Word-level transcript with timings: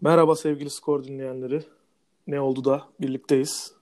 Merhaba 0.00 0.36
sevgili 0.36 0.70
skor 0.70 1.04
dinleyenleri. 1.04 1.62
Ne 2.26 2.40
oldu 2.40 2.64
da 2.64 2.82
birlikteyiz. 3.00 3.72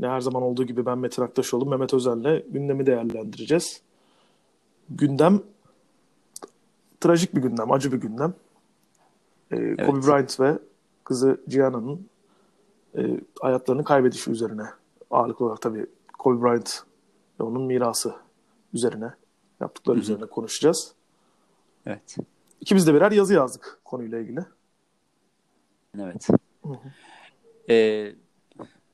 Ne 0.00 0.08
her 0.08 0.20
zaman 0.20 0.42
olduğu 0.42 0.64
gibi 0.64 0.86
ben 0.86 0.98
Metin 0.98 1.22
Aktaşoğlu, 1.22 1.66
Mehmet 1.66 1.94
Özel'le 1.94 2.42
gündemi 2.48 2.86
değerlendireceğiz. 2.86 3.82
Gündem 4.90 5.42
trajik 7.00 7.34
bir 7.34 7.42
gündem, 7.42 7.72
acı 7.72 7.92
bir 7.92 8.00
gündem. 8.00 8.34
Ee, 9.50 9.56
Evet. 9.56 9.86
Kobe 9.86 10.06
Bryant 10.06 10.40
ve 10.40 10.58
kızı 11.04 11.40
Gianna'nın 11.48 12.08
e, 12.96 13.20
hayatlarını 13.40 13.84
kaybedişi 13.84 14.30
üzerine 14.30 14.66
ağırlıklı 15.10 15.44
olarak 15.44 15.62
tabii 15.62 15.86
Kobe 16.18 16.42
Bryant 16.42 16.82
ve 17.40 17.44
onun 17.44 17.62
mirası 17.62 18.14
üzerine 18.72 19.14
yaptıkları 19.60 19.96
Hı 19.96 20.00
hı. 20.00 20.02
üzerine 20.02 20.26
konuşacağız. 20.26 20.94
Evet. 21.86 22.16
İkimiz 22.60 22.86
de 22.86 22.94
birer 22.94 23.12
yazı 23.12 23.34
yazdık 23.34 23.80
konuyla 23.84 24.18
ilgili. 24.18 24.40
Evet. 25.98 26.28
Hı 26.62 26.68
hı. 26.68 26.90
Ee, 27.70 28.12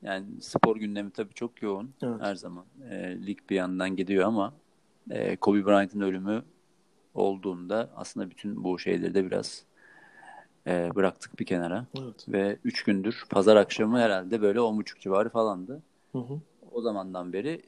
yani 0.01 0.25
spor 0.41 0.75
gündemi 0.75 1.11
tabii 1.11 1.33
çok 1.33 1.61
yoğun 1.61 1.93
Evet. 2.03 2.21
her 2.21 2.35
zaman. 2.35 2.65
Ee, 2.89 3.17
lig 3.27 3.39
bir 3.49 3.55
yandan 3.55 3.95
gidiyor 3.95 4.27
ama 4.27 4.53
e, 5.09 5.35
Kobe 5.35 5.65
Bryant'ın 5.65 6.01
ölümü 6.01 6.43
olduğunda 7.13 7.89
aslında 7.95 8.29
bütün 8.29 8.63
bu 8.63 8.79
şeyleri 8.79 9.13
de 9.13 9.25
biraz 9.25 9.63
e, 10.67 10.95
bıraktık 10.95 11.39
bir 11.39 11.45
kenara. 11.45 11.85
Evet. 11.99 12.25
Ve 12.29 12.57
3 12.63 12.83
gündür 12.83 13.23
pazar 13.29 13.55
akşamı 13.55 13.99
herhalde 13.99 14.41
böyle 14.41 14.59
10.30 14.59 14.99
civarı 14.99 15.29
falandı. 15.29 15.81
Hı 16.11 16.17
hı. 16.17 16.39
O 16.71 16.81
zamandan 16.81 17.33
beri 17.33 17.61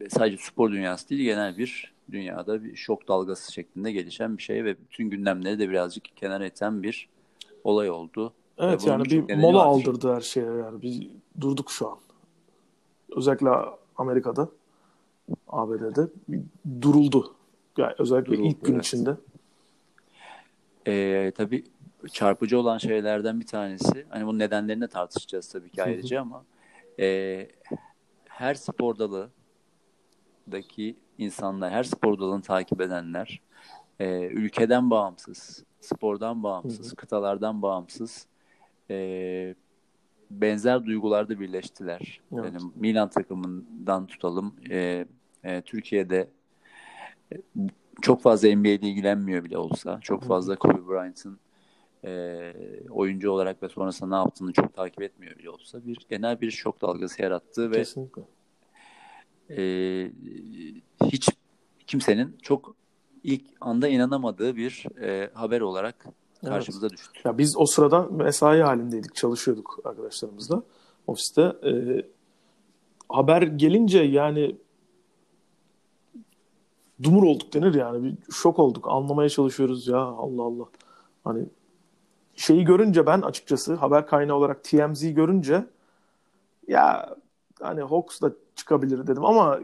e, 0.00 0.08
sadece 0.08 0.36
spor 0.36 0.72
dünyası 0.72 1.08
değil 1.08 1.24
genel 1.24 1.58
bir 1.58 1.95
dünyada 2.12 2.64
bir 2.64 2.76
şok 2.76 3.08
dalgası 3.08 3.52
şeklinde 3.52 3.92
gelişen 3.92 4.38
bir 4.38 4.42
şey 4.42 4.64
ve 4.64 4.76
bütün 4.80 5.10
gündemleri 5.10 5.58
de 5.58 5.68
birazcık 5.68 6.04
kenara 6.16 6.46
iten 6.46 6.82
bir 6.82 7.08
olay 7.64 7.90
oldu. 7.90 8.32
Evet 8.58 8.86
yani 8.86 9.04
bir 9.04 9.34
mola 9.34 9.58
var. 9.58 9.66
aldırdı 9.66 10.14
her 10.14 10.20
şeye 10.20 10.46
yani. 10.46 10.82
Biz 10.82 11.00
durduk 11.40 11.70
şu 11.70 11.88
an. 11.88 11.98
Özellikle 13.16 13.50
Amerika'da, 13.96 14.48
ABD'de 15.48 16.08
duruldu. 16.82 17.34
Yani 17.76 17.94
özellikle 17.98 18.32
Duruldu, 18.32 18.48
ilk 18.48 18.64
gün 18.64 18.74
evet. 18.74 18.84
içinde. 18.84 19.16
Ee, 20.86 21.32
tabii 21.36 21.64
çarpıcı 22.12 22.58
olan 22.58 22.78
şeylerden 22.78 23.40
bir 23.40 23.46
tanesi, 23.46 24.06
hani 24.08 24.26
bunun 24.26 24.38
nedenlerini 24.38 24.82
de 24.82 24.88
tartışacağız 24.88 25.48
tabii 25.48 25.70
ki 25.70 25.82
ayrıca 25.82 26.20
ama 26.20 26.44
e, 27.00 27.48
her 28.28 28.54
spor 28.54 28.98
dalındaki 28.98 30.96
insanlar, 31.18 31.72
her 31.72 31.84
spor 31.84 32.18
dalını 32.18 32.42
takip 32.42 32.80
edenler, 32.80 33.40
e, 34.00 34.26
ülkeden 34.26 34.90
bağımsız, 34.90 35.64
spordan 35.80 36.42
bağımsız, 36.42 36.86
Hı 36.86 36.90
hı. 36.90 36.96
kıtalardan 36.96 37.62
bağımsız 37.62 38.26
e, 38.90 39.54
benzer 40.30 40.86
duygularda 40.86 41.40
birleştiler. 41.40 42.20
Evet. 42.32 42.44
Yani 42.44 42.72
Milan 42.74 43.10
takımından 43.10 44.06
tutalım, 44.06 44.54
e, 44.70 45.06
e, 45.44 45.62
Türkiye'de 45.62 46.28
e, 47.32 47.36
çok 48.02 48.22
fazla 48.22 48.48
NBA 48.48 48.68
ile 48.68 48.88
ilgilenmiyor 48.88 49.44
bile 49.44 49.58
olsa, 49.58 50.00
çok 50.00 50.22
fazla 50.22 50.56
Kobe 50.56 50.88
Bryant'ın 50.88 51.38
e, 52.04 52.52
oyuncu 52.90 53.30
olarak 53.30 53.62
ve 53.62 53.68
sonrasında 53.68 54.08
ne 54.08 54.16
yaptığını 54.16 54.52
çok 54.52 54.74
takip 54.74 55.02
etmiyor 55.02 55.38
bile 55.38 55.50
olsa 55.50 55.86
bir 55.86 55.98
genel 56.10 56.40
bir 56.40 56.50
şok 56.50 56.82
dalgası 56.82 57.22
yarattı 57.22 57.70
ve 57.70 57.76
Kesinlikle. 57.76 58.22
e, 59.50 59.62
hiç 61.12 61.28
kimsenin 61.86 62.38
çok 62.42 62.74
ilk 63.22 63.42
anda 63.60 63.88
inanamadığı 63.88 64.56
bir 64.56 64.86
e, 65.00 65.30
haber 65.34 65.60
olarak 65.60 66.06
Evet. 66.42 66.54
karşımıza 66.54 66.90
düştü. 66.90 67.20
Ya 67.24 67.38
biz 67.38 67.56
o 67.56 67.66
sırada 67.66 68.02
mesai 68.02 68.60
halindeydik, 68.60 69.14
çalışıyorduk 69.14 69.80
arkadaşlarımızla 69.84 70.62
ofiste. 71.06 71.42
Ee, 71.42 72.06
haber 73.08 73.42
gelince 73.42 73.98
yani 73.98 74.56
dumur 77.02 77.22
olduk 77.22 77.54
denir 77.54 77.74
yani. 77.74 78.04
Bir 78.04 78.32
şok 78.32 78.58
olduk. 78.58 78.84
Anlamaya 78.88 79.28
çalışıyoruz 79.28 79.88
ya 79.88 79.98
Allah 79.98 80.42
Allah. 80.42 80.64
Hani 81.24 81.46
şeyi 82.36 82.64
görünce 82.64 83.06
ben 83.06 83.20
açıkçası 83.20 83.74
haber 83.74 84.06
kaynağı 84.06 84.36
olarak 84.36 84.64
TMZ 84.64 85.14
görünce 85.14 85.66
ya 86.68 87.16
hani 87.60 87.80
Hawks 87.80 88.20
da 88.20 88.32
çıkabilir 88.54 89.06
dedim 89.06 89.24
ama 89.24 89.60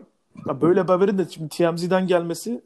ya 0.48 0.60
böyle 0.60 0.82
bir 0.82 0.88
haberin 0.88 1.18
de 1.18 1.26
şimdi 1.30 1.48
TMZ'den 1.48 2.06
gelmesi 2.06 2.60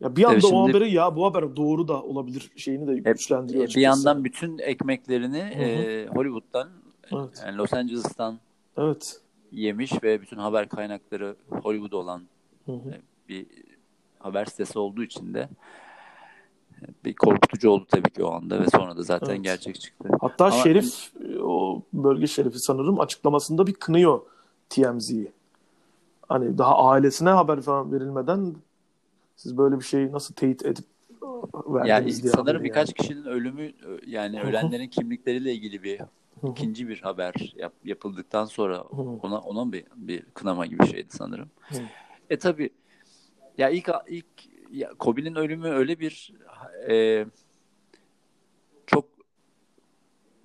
ya 0.00 0.16
bir 0.16 0.24
anda 0.24 0.34
Tabii 0.40 0.46
o 0.46 0.48
şimdi- 0.64 0.72
haberi 0.76 0.94
ya 0.94 1.16
bu 1.16 1.24
haber 1.26 1.56
doğru 1.56 1.88
da 1.88 2.02
olabilir 2.02 2.50
şeyini 2.56 2.86
de 2.86 3.10
güçlendiriyor 3.12 3.62
E, 3.64 3.66
bir 3.66 3.68
açıkçası. 3.70 3.80
yandan 4.06 4.24
bütün 4.24 4.58
ekmeklerini 4.58 5.42
hı. 5.42 5.62
e, 5.62 6.06
Hollywood'dan, 6.06 6.68
Evet. 7.12 7.42
yani 7.46 7.56
Los 7.56 7.72
Angeles'tan 7.72 8.38
Evet. 8.76 9.20
yemiş 9.52 10.02
ve 10.02 10.22
bütün 10.22 10.36
haber 10.36 10.68
kaynakları 10.68 11.36
Hollywood 11.50 11.92
olan 11.92 12.22
Hı 12.66 12.72
hı. 12.72 12.94
bir 13.28 13.46
haber 14.18 14.44
sitesi 14.44 14.78
olduğu 14.78 15.02
için 15.02 15.34
de 15.34 15.48
bir 17.04 17.14
korkutucu 17.14 17.70
oldu 17.70 17.86
tabii 17.90 18.10
ki 18.10 18.24
o 18.24 18.30
anda 18.32 18.60
ve 18.60 18.66
sonra 18.70 18.96
da 18.96 19.02
zaten 19.02 19.34
Evet. 19.34 19.44
gerçek 19.44 19.80
çıktı. 19.80 20.08
Hatta 20.20 20.44
Ama- 20.44 20.54
Şerif 20.62 21.12
o 21.42 21.82
bölge 21.92 22.26
şerifi 22.26 22.58
sanırım 22.58 23.00
açıklamasında 23.00 23.66
bir 23.66 23.72
kınıyor 23.74 24.20
TMZ'yi. 24.70 25.32
Hani 26.28 26.58
daha 26.58 26.78
ailesine 26.78 27.30
haber 27.30 27.60
falan 27.60 27.92
verilmeden 27.92 28.54
siz 29.36 29.58
böyle 29.58 29.78
bir 29.78 29.84
şeyi 29.84 30.12
nasıl 30.12 30.34
teyit 30.34 30.64
edip 30.66 30.84
verdiniz 31.66 31.88
Yani 31.88 32.22
diye 32.22 32.32
sanırım 32.32 32.64
birkaç 32.64 32.88
yani. 32.88 32.94
kişinin 32.94 33.24
ölümü 33.24 33.72
yani 34.06 34.38
Hı 34.38 34.42
hı. 34.42 34.48
ölenlerin 34.48 34.88
kimlikleriyle 34.88 35.52
ilgili 35.54 35.82
bir 35.82 36.00
ikinci 36.50 36.88
bir 36.88 37.00
haber 37.00 37.52
yap- 37.56 37.72
yapıldıktan 37.84 38.44
sonra 38.44 38.82
ona 39.22 39.38
ona 39.40 39.72
bir, 39.72 39.84
bir 39.96 40.22
kınama 40.22 40.66
gibi 40.66 40.86
şeydi 40.86 41.08
sanırım. 41.10 41.50
E 42.30 42.38
tabi 42.38 42.70
ya 43.58 43.70
ilk 43.70 43.90
ilk 44.08 44.26
ya 44.72 44.90
Kobe'nin 44.98 45.34
ölümü 45.34 45.68
öyle 45.68 46.00
bir 46.00 46.32
e, 46.88 47.26
çok 48.86 49.04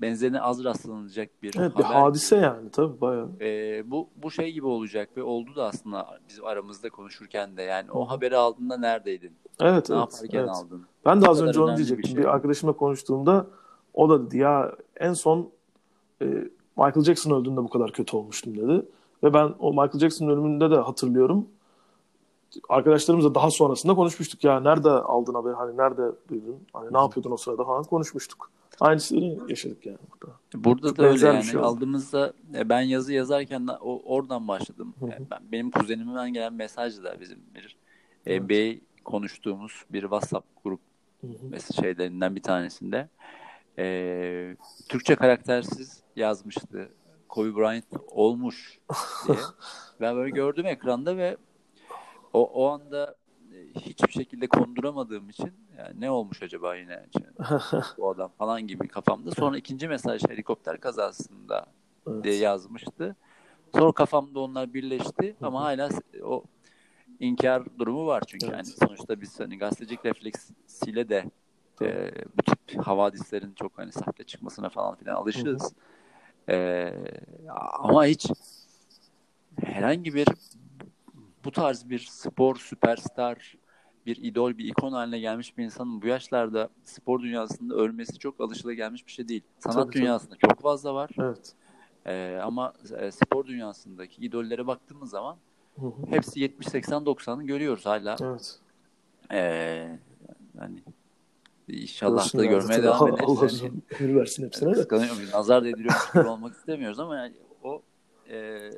benzerine 0.01 0.41
az 0.41 0.63
rastlanacak 0.63 1.29
bir 1.43 1.55
Evet 1.59 1.77
bir 1.77 1.83
haber. 1.83 1.99
hadise 1.99 2.35
yani 2.35 2.69
tabii 2.71 3.01
bayağı. 3.01 3.29
E, 3.41 3.91
bu 3.91 4.07
bu 4.15 4.31
şey 4.31 4.51
gibi 4.51 4.65
olacak 4.65 5.09
ve 5.17 5.23
oldu 5.23 5.55
da 5.55 5.65
aslında 5.65 6.19
bizim 6.29 6.45
aramızda 6.45 6.89
konuşurken 6.89 7.57
de 7.57 7.61
yani 7.61 7.91
o 7.91 8.05
haberi 8.09 8.37
aldığında 8.37 8.77
neredeydin? 8.77 9.31
Evet 9.59 9.89
Ne 9.89 9.95
evet. 9.95 10.13
yaparken 10.13 10.39
evet. 10.39 10.49
aldın? 10.49 10.85
Ben 11.05 11.21
de 11.21 11.27
az 11.27 11.41
önce 11.41 11.59
onu 11.59 11.65
önemli 11.67 11.81
bir 11.81 11.87
diyecektim. 11.87 12.15
şey. 12.15 12.23
Bir 12.23 12.25
arkadaşımla 12.33 12.73
konuştuğumda 12.73 13.47
o 13.93 14.09
da 14.09 14.25
dedi 14.27 14.37
ya 14.37 14.75
en 14.95 15.13
son 15.13 15.49
e, 16.21 16.25
Michael 16.77 17.03
Jackson 17.03 17.31
öldüğünde 17.41 17.57
bu 17.57 17.69
kadar 17.69 17.91
kötü 17.91 18.17
olmuştum 18.17 18.57
dedi. 18.57 18.85
Ve 19.23 19.33
ben 19.33 19.53
o 19.59 19.69
Michael 19.71 19.99
Jackson 19.99 20.27
ölümünde 20.27 20.71
de 20.71 20.75
hatırlıyorum. 20.75 21.47
Arkadaşlarımızla 22.69 23.35
daha 23.35 23.51
sonrasında 23.51 23.95
konuşmuştuk. 23.95 24.43
Ya 24.43 24.59
nerede 24.59 24.89
aldın 24.89 25.33
haberi? 25.33 25.53
Hani 25.53 25.77
nerede 25.77 26.01
duydun? 26.29 26.55
Hani 26.73 26.93
ne 26.93 26.97
yapıyordun 26.97 27.31
o 27.31 27.37
sırada 27.37 27.63
falan 27.63 27.83
konuşmuştuk. 27.83 28.49
Aynısını 28.79 29.49
yaşadık 29.49 29.85
yani 29.85 29.97
burada. 30.11 30.35
Burada 30.53 30.87
Çok 30.87 30.97
da 30.97 31.03
öyle 31.03 31.25
yani 31.25 31.43
şey 31.43 31.59
oldu. 31.59 31.67
aldığımızda 31.67 32.33
e, 32.55 32.69
ben 32.69 32.81
yazı 32.81 33.13
yazarken 33.13 33.67
o 33.81 34.01
oradan 34.05 34.47
başladım. 34.47 34.93
Hı 34.99 35.05
hı. 35.05 35.09
Yani 35.09 35.25
ben, 35.31 35.39
benim 35.51 35.71
kuzenimden 35.71 36.33
gelen 36.33 36.53
mesaj 36.53 37.03
da 37.03 37.19
bizim 37.19 37.39
bir 37.55 37.77
Evet. 38.25 38.41
NBA 38.41 38.85
konuştuğumuz 39.03 39.85
bir 39.89 40.01
WhatsApp 40.01 40.47
grup 40.63 40.79
Hı 41.21 41.27
şeylerinden 41.81 42.35
bir 42.35 42.41
tanesinde 42.41 43.09
e, 43.77 44.55
Türkçe 44.89 45.15
karaktersiz 45.15 46.03
yazmıştı. 46.15 46.89
Kobe 47.29 47.55
Bryant 47.55 47.85
olmuş 48.07 48.79
diye. 49.27 49.37
ben 50.01 50.15
böyle 50.15 50.29
gördüm 50.29 50.65
ekranda 50.65 51.17
ve 51.17 51.37
o, 52.33 52.43
o 52.43 52.67
anda 52.67 53.11
e, 53.11 53.18
hiçbir 53.75 54.11
şekilde 54.11 54.47
konduramadığım 54.47 55.29
için 55.29 55.53
yani 55.77 56.01
ne 56.01 56.11
olmuş 56.11 56.43
acaba 56.43 56.75
yine 56.75 57.05
bu 57.97 58.09
adam 58.09 58.31
falan 58.37 58.67
gibi 58.67 58.87
kafamda. 58.87 59.31
Sonra 59.31 59.57
ikinci 59.57 59.87
mesaj 59.87 60.23
helikopter 60.29 60.79
kazasında 60.79 61.65
Evet. 62.07 62.23
diye 62.23 62.35
yazmıştı. 62.35 63.15
Sonra 63.75 63.91
kafamda 63.91 64.39
onlar 64.39 64.73
birleşti 64.73 65.35
ama 65.41 65.63
hala 65.63 65.89
o 66.23 66.43
inkar 67.19 67.79
durumu 67.79 68.05
var 68.07 68.23
çünkü 68.27 68.45
Evet. 68.45 68.55
yani 68.55 68.65
sonuçta 68.65 69.21
biz 69.21 69.39
hani 69.39 69.57
gazetecilik 69.57 70.05
refleksiyle 70.05 71.09
de 71.09 71.25
e, 71.81 72.11
bu 72.37 72.43
tip 72.43 72.87
havadislerin 72.87 73.53
çok 73.53 73.77
hani 73.77 73.91
sahte 73.91 74.23
çıkmasına 74.23 74.69
falan 74.69 74.95
filan 74.95 75.15
alışığız. 75.15 75.73
E, 76.49 76.93
ama 77.79 78.05
hiç 78.05 78.27
herhangi 79.63 80.13
bir 80.13 80.27
bu 81.43 81.51
tarz 81.51 81.89
bir 81.89 81.99
spor 81.99 82.55
süperstar 82.55 83.55
bir 84.09 84.23
idol, 84.23 84.57
bir 84.57 84.65
ikon 84.65 84.91
haline 84.91 85.19
gelmiş 85.19 85.57
bir 85.57 85.63
insanın 85.63 86.01
bu 86.01 86.07
yaşlarda 86.07 86.69
spor 86.83 87.21
dünyasında 87.21 87.75
ölmesi 87.75 88.19
çok 88.19 88.41
alışılagelmiş 88.41 89.07
bir 89.07 89.11
şey 89.11 89.27
değil. 89.27 89.41
Sanat 89.59 89.75
Tabii, 89.75 89.85
tabii. 89.85 90.01
dünyasında 90.01 90.35
çok 90.35 90.61
fazla 90.61 90.93
var. 90.93 91.09
Evet. 91.19 91.53
Ee, 92.05 92.39
ama 92.43 92.73
e, 92.99 93.11
spor 93.11 93.45
dünyasındaki 93.45 94.21
idollere 94.21 94.67
baktığımız 94.67 95.09
zaman 95.09 95.37
Hı 95.79 95.85
hı. 95.85 95.93
hepsi 96.09 96.39
70 96.39 96.67
80 96.67 97.03
90'ı 97.03 97.43
görüyoruz 97.43 97.85
hala. 97.85 98.15
Evet. 98.21 98.59
Ee, 99.31 99.97
İnşallah 101.67 102.37
da 102.37 102.45
görmeye 102.45 102.83
devam 102.83 103.07
ederiz. 103.07 103.23
Allah 103.27 103.47
Yani. 103.63 103.71
ömür 103.99 104.19
versin 104.19 104.45
hepsine 104.45 104.69
de. 104.69 104.73
Kıskanıyorum. 104.73 105.17
Nazar 105.33 105.63
değdiriyormuş 105.63 106.11
gibi 106.13 106.27
olmak 106.27 106.53
istemiyoruz 106.53 106.99
ama 106.99 107.17
yani 107.17 107.33
o 107.63 107.81
e, 108.29 108.69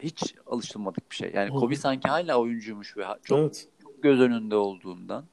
hiç 0.00 0.34
alışılmadık 0.46 1.10
bir 1.10 1.16
şey. 1.16 1.32
Yani. 1.34 1.50
Kobe 1.50 1.76
sanki 1.76 2.08
hala 2.08 2.40
oyuncuymuş 2.40 2.96
ve 2.96 3.04
çok 3.22 3.38
Evet. 3.38 3.68
Göz 4.02 4.20
önünde 4.20 4.56
olduğundan. 4.56 5.24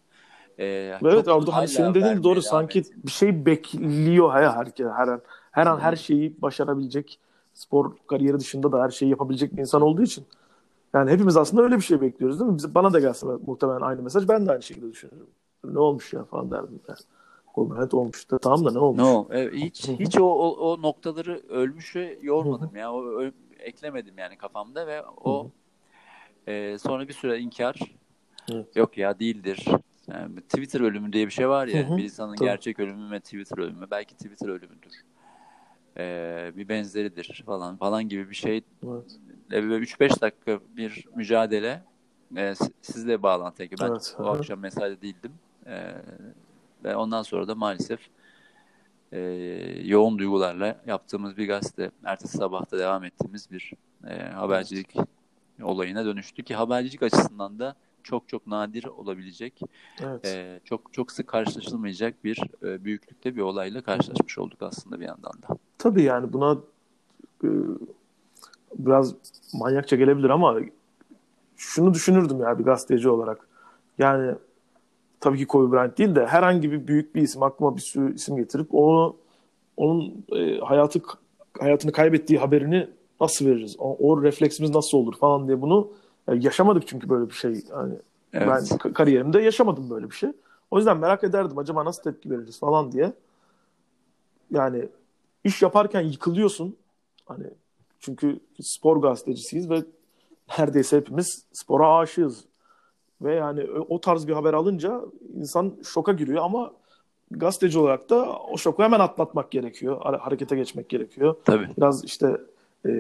E, 0.59 0.93
Evet 1.05 1.27
orada 1.27 1.55
hani 1.55 1.67
senin 1.67 1.93
dediğin 1.93 2.23
doğru 2.23 2.41
sanki 2.41 2.81
ediyor. 2.81 3.03
bir 3.05 3.11
şey 3.11 3.45
bekliyor 3.45 4.31
her, 4.33 4.43
her, 4.43 4.67
her 4.97 5.07
an. 5.07 5.21
Her 5.51 5.67
an 5.67 5.79
her 5.79 5.95
şeyi 5.95 6.41
başarabilecek 6.41 7.19
spor 7.53 7.91
kariyeri 8.07 8.39
dışında 8.39 8.71
da 8.71 8.83
her 8.83 8.89
şeyi 8.89 9.09
yapabilecek 9.11 9.53
bir 9.53 9.61
insan 9.61 9.81
olduğu 9.81 10.03
için. 10.03 10.25
Yani 10.93 11.11
hepimiz 11.11 11.37
aslında 11.37 11.63
öyle 11.63 11.77
bir 11.77 11.81
şey 11.81 12.01
bekliyoruz 12.01 12.39
değil 12.39 12.51
mi? 12.51 12.57
Bize, 12.57 12.75
bana 12.75 12.93
da 12.93 12.99
gelse 12.99 13.27
muhtemelen 13.47 13.81
aynı 13.81 14.01
mesaj 14.01 14.29
ben 14.29 14.47
de 14.47 14.51
aynı 14.51 14.63
şekilde 14.63 14.91
düşünüyorum. 14.91 15.27
Ne 15.65 15.79
olmuş 15.79 16.13
ya 16.13 16.23
falan 16.23 16.51
derdim. 16.51 16.81
Kobe 17.55 17.75
Bryant 17.75 17.93
olmuş 17.93 18.31
da 18.31 18.37
tamam 18.39 18.65
da 18.65 18.71
ne 18.71 18.79
olmuş? 18.79 19.03
No, 19.03 19.27
evet, 19.31 19.53
hiç 19.53 19.89
hiç 19.99 20.17
o, 20.17 20.23
o, 20.25 20.71
o 20.71 20.81
noktaları 20.81 21.41
ölmüşe 21.49 22.19
yormadım 22.21 22.75
ya. 22.75 22.93
O 22.93 23.21
ö- 23.21 23.31
eklemedim 23.59 24.17
yani 24.17 24.37
kafamda 24.37 24.87
ve 24.87 25.03
o 25.03 25.47
e, 26.47 26.77
sonra 26.77 27.07
bir 27.07 27.13
süre 27.13 27.39
inkar. 27.39 27.75
Evet. 28.51 28.75
Yok 28.75 28.97
ya 28.97 29.19
değildir. 29.19 29.65
Yani 30.07 30.41
Twitter 30.41 30.81
ölümü 30.81 31.13
diye 31.13 31.25
bir 31.25 31.31
şey 31.31 31.49
var 31.49 31.67
ya. 31.67 31.89
Hı 31.89 31.93
hı, 31.93 31.97
Bir 31.97 32.03
insanın 32.03 32.35
tabii. 32.35 32.49
gerçek 32.49 32.79
ölümü 32.79 33.11
ve 33.11 33.19
Twitter 33.19 33.57
ölümü. 33.57 33.87
Belki 33.91 34.15
Twitter 34.15 34.47
ölümüdür. 34.47 34.91
E, 35.97 36.51
bir 36.57 36.69
benzeridir 36.69 37.43
falan 37.45 37.77
falan 37.77 38.09
gibi 38.09 38.29
bir 38.29 38.35
şey. 38.35 38.61
Evet. 38.87 39.19
E, 39.51 39.63
böyle 39.63 39.75
3-5 39.75 40.21
dakika 40.21 40.59
bir 40.77 41.05
mücadele. 41.15 41.83
E, 42.35 42.55
si- 42.55 42.73
sizle 42.81 43.23
bağlantı. 43.23 43.63
Ben 43.81 43.87
Evet, 43.87 44.15
o 44.19 44.23
hı 44.23 44.29
akşam 44.29 44.59
mesaide 44.59 45.01
değildim. 45.01 45.31
E, 45.65 45.93
ve 46.83 46.95
ondan 46.95 47.21
sonra 47.23 47.47
da 47.47 47.55
maalesef 47.55 47.99
e, 49.11 49.19
yoğun 49.83 50.19
duygularla 50.19 50.81
yaptığımız 50.87 51.37
bir 51.37 51.47
gazete, 51.47 51.91
ertesi 52.03 52.37
sabahta 52.37 52.77
devam 52.79 53.03
ettiğimiz 53.03 53.51
bir 53.51 53.73
e, 54.07 54.19
habercilik 54.23 54.95
olayına 55.63 56.05
dönüştü 56.05 56.43
ki 56.43 56.55
habercilik 56.55 57.03
açısından 57.03 57.59
da 57.59 57.75
çok 58.07 58.29
çok 58.29 58.47
nadir 58.47 58.83
olabilecek, 58.85 59.61
Evet. 60.03 60.25
e, 60.25 60.59
çok 60.65 60.93
çok 60.93 61.11
sık 61.11 61.27
karşılaşılmayacak 61.27 62.23
bir 62.23 62.41
e, 62.63 62.83
büyüklükte 62.83 63.35
bir 63.35 63.41
olayla 63.41 63.81
karşılaşmış 63.81 64.37
olduk 64.37 64.61
aslında 64.61 64.99
bir 64.99 65.05
yandan 65.05 65.33
da. 65.33 65.57
Tabii 65.77 66.03
yani 66.03 66.33
buna 66.33 66.57
e, 67.43 67.49
biraz 68.75 69.15
manyakça 69.53 69.95
gelebilir 69.95 70.29
ama 70.29 70.59
şunu 71.57 71.93
düşünürdüm 71.93 72.41
ya 72.41 72.59
bir 72.59 72.63
gazeteci 72.63 73.09
olarak. 73.09 73.47
Yani 73.97 74.35
tabii 75.19 75.37
ki 75.37 75.47
Kobe 75.47 75.71
Bryant 75.71 75.97
değil 75.97 76.15
de 76.15 76.27
herhangi 76.27 76.71
bir 76.71 76.87
büyük 76.87 77.15
bir 77.15 77.21
isim 77.21 77.43
aklıma 77.43 77.75
bir 77.75 77.81
sürü 77.81 78.15
isim 78.15 78.35
getirip 78.35 78.67
onu 78.73 79.15
onun 79.77 80.25
e, 80.35 80.59
hayatı 80.59 81.01
hayatını 81.59 81.91
kaybettiği 81.91 82.39
haberini 82.39 82.89
nasıl 83.21 83.45
veririz? 83.45 83.75
O, 83.79 83.97
o 83.99 84.23
refleksimiz 84.23 84.75
nasıl 84.75 84.97
olur 84.97 85.17
falan 85.17 85.47
diye 85.47 85.61
bunu 85.61 85.91
yaşamadık 86.35 86.87
çünkü 86.87 87.09
böyle 87.09 87.29
bir 87.29 87.33
şey. 87.35 87.51
Yani 87.71 87.93
Evet. 88.33 88.47
ben 88.47 88.77
ka- 88.77 88.93
kariyerimde 88.93 89.41
yaşamadım 89.41 89.89
böyle 89.89 90.09
bir 90.09 90.15
şey. 90.15 90.29
O 90.71 90.77
yüzden 90.77 90.97
merak 90.97 91.23
ederdim 91.23 91.57
acaba 91.57 91.85
nasıl 91.85 92.03
tepki 92.03 92.31
veririz 92.31 92.59
falan 92.59 92.91
diye. 92.91 93.13
Yani 94.51 94.89
iş 95.43 95.61
yaparken 95.61 96.01
yıkılıyorsun. 96.01 96.75
Hani 97.25 97.43
çünkü 97.99 98.39
spor 98.61 98.97
gazetecisiyiz 99.01 99.69
ve 99.69 99.83
neredeyse 100.59 100.97
hepimiz 100.97 101.45
spora 101.53 101.97
aşığız. 101.97 102.43
Ve 103.21 103.35
yani 103.35 103.63
o 103.89 104.01
tarz 104.01 104.27
bir 104.27 104.33
haber 104.33 104.53
alınca 104.53 105.01
insan 105.35 105.73
şoka 105.83 106.11
giriyor 106.11 106.43
ama 106.43 106.71
gazeteci 107.31 107.79
olarak 107.79 108.09
da 108.09 108.33
o 108.39 108.57
şoku 108.57 108.83
hemen 108.83 108.99
atlatmak 108.99 109.51
gerekiyor. 109.51 110.01
Hare- 110.01 110.17
Harekete 110.17 110.55
geçmek 110.55 110.89
gerekiyor. 110.89 111.35
Tabii. 111.45 111.69
Biraz 111.77 112.03
işte 112.03 112.41
e, 112.85 112.91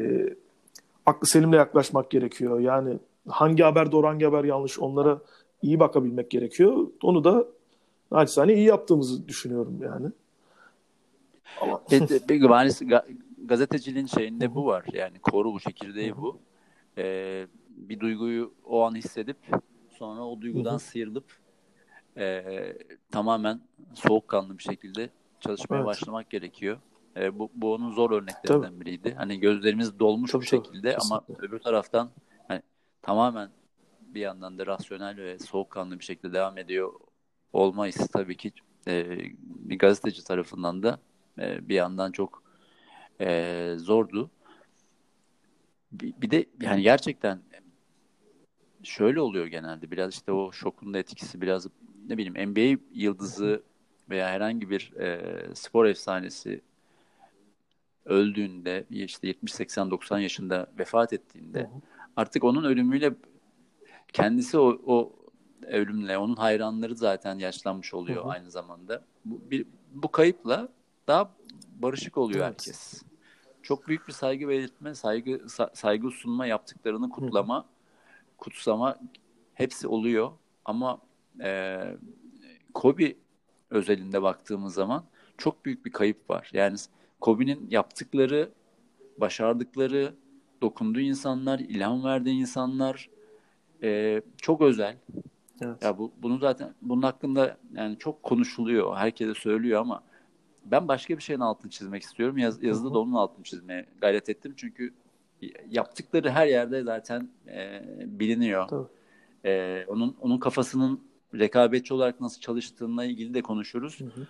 aklı 1.05 1.27
selimle 1.27 1.55
yaklaşmak 1.57 2.09
gerekiyor. 2.09 2.59
Yani 2.59 2.97
hangi 3.27 3.63
haber 3.63 3.91
doğru 3.91 4.07
hangi 4.07 4.25
haber 4.25 4.43
yanlış 4.43 4.79
onlara 4.79 5.21
iyi 5.61 5.79
bakabilmek 5.79 6.31
gerekiyor. 6.31 6.87
Onu 7.03 7.23
da 7.23 7.47
naçizane 8.11 8.53
iyi 8.53 8.65
yaptığımızı 8.65 9.27
düşünüyorum 9.27 9.79
yani. 9.81 10.07
Ama 11.61 11.81
maalesef 12.49 12.87
ga- 12.87 13.17
gazeteciliğin 13.45 14.05
şeyinde 14.05 14.55
bu 14.55 14.65
var. 14.65 14.85
Yani 14.93 15.19
koru 15.19 15.53
bu 15.53 15.59
çekirdeği 15.59 16.17
bu. 16.17 16.39
E, 16.97 17.47
bir 17.69 17.99
duyguyu 17.99 18.53
o 18.65 18.83
an 18.83 18.95
hissedip 18.95 19.37
sonra 19.89 20.21
o 20.21 20.41
duygudan 20.41 20.77
sıyrılıp 20.77 21.37
e, 22.17 22.43
tamamen 23.11 23.61
soğukkanlı 23.93 24.57
bir 24.57 24.63
şekilde 24.63 25.09
çalışmaya 25.39 25.77
Evet. 25.77 25.85
başlamak 25.85 26.29
gerekiyor. 26.29 26.77
E, 27.17 27.39
bu, 27.39 27.49
bu 27.55 27.73
onun 27.73 27.91
zor 27.91 28.11
örneklerinden 28.11 28.81
biriydi. 28.81 29.13
Hani 29.17 29.39
gözlerimiz 29.39 29.99
dolmuş 29.99 30.31
Tabii, 30.31 30.41
bir 30.43 30.47
tabii. 30.47 30.65
şekilde 30.65 30.97
ama 30.97 31.19
Kesinlikle. 31.19 31.47
öbür 31.47 31.59
taraftan 31.59 32.09
tamamen 33.01 33.49
bir 34.01 34.21
yandan 34.21 34.57
da 34.57 34.67
rasyonel 34.67 35.17
ve 35.17 35.39
soğukkanlı 35.39 35.99
bir 35.99 36.03
şekilde 36.03 36.33
devam 36.33 36.57
ediyor 36.57 36.93
olma 37.53 37.87
hissi 37.87 38.07
tabii 38.07 38.37
ki 38.37 38.51
e, 38.87 39.19
bir 39.41 39.79
gazeteci 39.79 40.23
tarafından 40.23 40.83
da 40.83 40.99
e, 41.39 41.69
bir 41.69 41.75
yandan 41.75 42.11
çok 42.11 42.43
e, 43.21 43.73
zordu. 43.77 44.31
Bir, 45.91 46.13
bir 46.21 46.31
de 46.31 46.45
yani 46.61 46.81
gerçekten 46.81 47.41
şöyle 48.83 49.21
oluyor 49.21 49.45
genelde 49.45 49.91
biraz 49.91 50.13
işte 50.13 50.31
o 50.31 50.51
şokun 50.51 50.93
da 50.93 50.97
etkisi 50.97 51.41
biraz 51.41 51.67
ne 52.07 52.17
bileyim 52.17 52.51
NBA 52.51 52.81
yıldızı 52.93 53.63
veya 54.09 54.27
herhangi 54.27 54.69
bir 54.69 54.93
e, 54.99 55.55
spor 55.55 55.85
efsanesi 55.85 56.61
öldüğünde 58.05 58.85
işte 58.89 59.27
70 59.27 59.53
80 59.53 59.91
90 59.91 60.19
yaşında 60.19 60.67
vefat 60.79 61.13
ettiğinde 61.13 61.61
hı. 61.61 61.96
Artık 62.17 62.43
onun 62.43 62.63
ölümüyle 62.63 63.13
kendisi 64.13 64.57
o, 64.57 64.79
o 64.85 65.13
ölümle 65.67 66.17
onun 66.17 66.35
hayranları 66.35 66.95
zaten 66.95 67.39
yaşlanmış 67.39 67.93
oluyor 67.93 68.23
Hı 68.23 68.27
hı. 68.27 68.31
aynı 68.31 68.51
zamanda. 68.51 69.03
Bu, 69.25 69.41
bir, 69.51 69.65
bu 69.93 70.11
kayıpla 70.11 70.69
daha 71.07 71.31
barışık 71.79 72.17
oluyor 72.17 72.39
Evet. 72.39 72.49
herkes. 72.49 73.03
Çok 73.61 73.87
büyük 73.87 74.07
bir 74.07 74.13
saygı 74.13 74.47
belirtme, 74.47 74.95
saygı 74.95 75.31
sa- 75.31 75.75
saygı 75.75 76.11
sunma, 76.11 76.45
yaptıklarını 76.45 77.09
kutlama, 77.09 77.65
kutsama 78.37 78.97
hepsi 79.53 79.87
oluyor. 79.87 80.31
Ama 80.65 80.99
e, 81.41 81.79
Kobe 82.73 83.15
özelinde 83.69 84.21
baktığımız 84.21 84.73
zaman 84.73 85.05
çok 85.37 85.65
büyük 85.65 85.85
bir 85.85 85.91
kayıp 85.91 86.29
var. 86.29 86.49
Yani 86.53 86.77
Kobe'nin 87.21 87.67
yaptıkları, 87.69 88.51
başardıkları, 89.17 90.13
dokunduğu 90.61 90.99
insanlar, 90.99 91.59
ilham 91.59 92.03
verdiği 92.03 92.39
insanlar 92.39 93.09
e, 93.83 94.21
çok 94.37 94.61
özel. 94.61 94.97
evet. 95.61 95.83
Ya 95.83 95.97
bu 95.97 96.11
bunu 96.21 96.37
zaten 96.37 96.73
bunun 96.81 97.01
hakkında 97.01 97.57
yani 97.73 97.97
çok 97.99 98.23
konuşuluyor. 98.23 98.95
Herkese 98.95 99.33
söylüyor 99.33 99.81
ama 99.81 100.03
ben 100.65 100.87
başka 100.87 101.17
bir 101.17 101.23
şeyin 101.23 101.39
altını 101.39 101.71
çizmek 101.71 102.03
istiyorum. 102.03 102.37
Yaz, 102.37 102.63
yazıda 102.63 102.93
da 102.93 102.99
onun 102.99 103.13
altını 103.13 103.43
çizmeye 103.43 103.85
gayret 104.01 104.29
ettim. 104.29 104.53
Çünkü 104.57 104.93
yaptıkları 105.69 106.29
her 106.29 106.47
yerde 106.47 106.83
zaten 106.83 107.29
e, 107.47 107.83
biliniyor. 108.05 108.67
Tabii. 108.67 108.87
E, 109.45 109.85
onun 109.87 110.15
onun 110.21 110.37
kafasının 110.37 111.01
rekabetçi 111.33 111.93
olarak 111.93 112.21
nasıl 112.21 112.41
çalıştığına 112.41 113.05
ilgili 113.05 113.33
de 113.33 113.41
konuşuruz. 113.41 113.99
Hı 113.99 114.05
hı. 114.05 114.27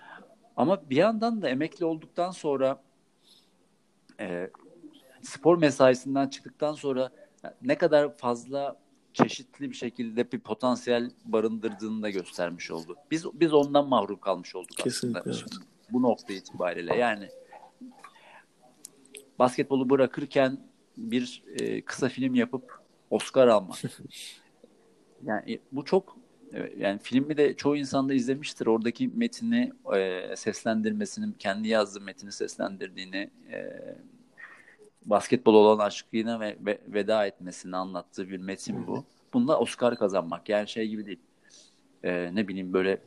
Ama 0.57 0.89
bir 0.89 0.95
yandan 0.95 1.41
da 1.41 1.49
emekli 1.49 1.85
olduktan 1.85 2.31
sonra 2.31 2.81
e, 4.19 4.49
spor 5.21 5.57
mesaisinden 5.57 6.27
çıktıktan 6.27 6.73
sonra 6.73 7.09
ne 7.61 7.77
kadar 7.77 8.17
fazla 8.17 8.79
çeşitli 9.13 9.69
bir 9.69 9.75
şekilde 9.75 10.31
bir 10.31 10.39
potansiyel 10.39 11.11
barındırdığını 11.25 12.03
da 12.03 12.09
göstermiş 12.09 12.71
oldu. 12.71 12.95
Biz 13.11 13.25
biz 13.33 13.53
ondan 13.53 13.87
mahrum 13.87 14.19
kalmış 14.19 14.55
olduk 14.55 14.77
Kesinlikle, 14.77 15.19
aslında. 15.19 15.33
evet. 15.39 15.67
Bu 15.91 16.01
nokta 16.01 16.33
itibariyle 16.33 16.95
yani 16.95 17.29
basketbolu 19.39 19.89
bırakırken 19.89 20.57
bir 20.97 21.43
e, 21.47 21.81
kısa 21.81 22.09
film 22.09 22.35
yapıp 22.35 22.79
Oscar 23.09 23.47
almak. 23.47 23.77
Yani 25.25 25.59
bu 25.71 25.85
çok 25.85 26.17
e, 26.53 26.73
yani 26.77 26.99
filmi 26.99 27.37
de 27.37 27.55
çoğu 27.55 27.77
insan 27.77 28.09
da 28.09 28.13
izlemiştir. 28.13 28.67
Oradaki 28.67 29.07
metini 29.07 29.71
e, 29.95 30.23
seslendirmesinin 30.35 31.31
kendi 31.39 31.67
yazdığı 31.67 32.01
metini 32.01 32.31
seslendirdiğini 32.31 33.29
e, 33.51 33.57
basketbol 35.09 35.53
olan 35.53 35.85
aşkına 35.85 36.39
ve, 36.39 36.57
ve 36.65 36.79
veda 36.87 37.25
etmesini 37.25 37.75
anlattığı 37.75 38.29
bir 38.29 38.37
metin 38.37 38.87
bu. 38.87 39.05
Bunda 39.33 39.59
Oscar 39.59 39.97
kazanmak 39.97 40.49
yani 40.49 40.67
şey 40.67 40.87
gibi 40.87 41.05
değil. 41.05 41.19
E, 42.03 42.35
ne 42.35 42.47
bileyim 42.47 42.73
böyle 42.73 43.01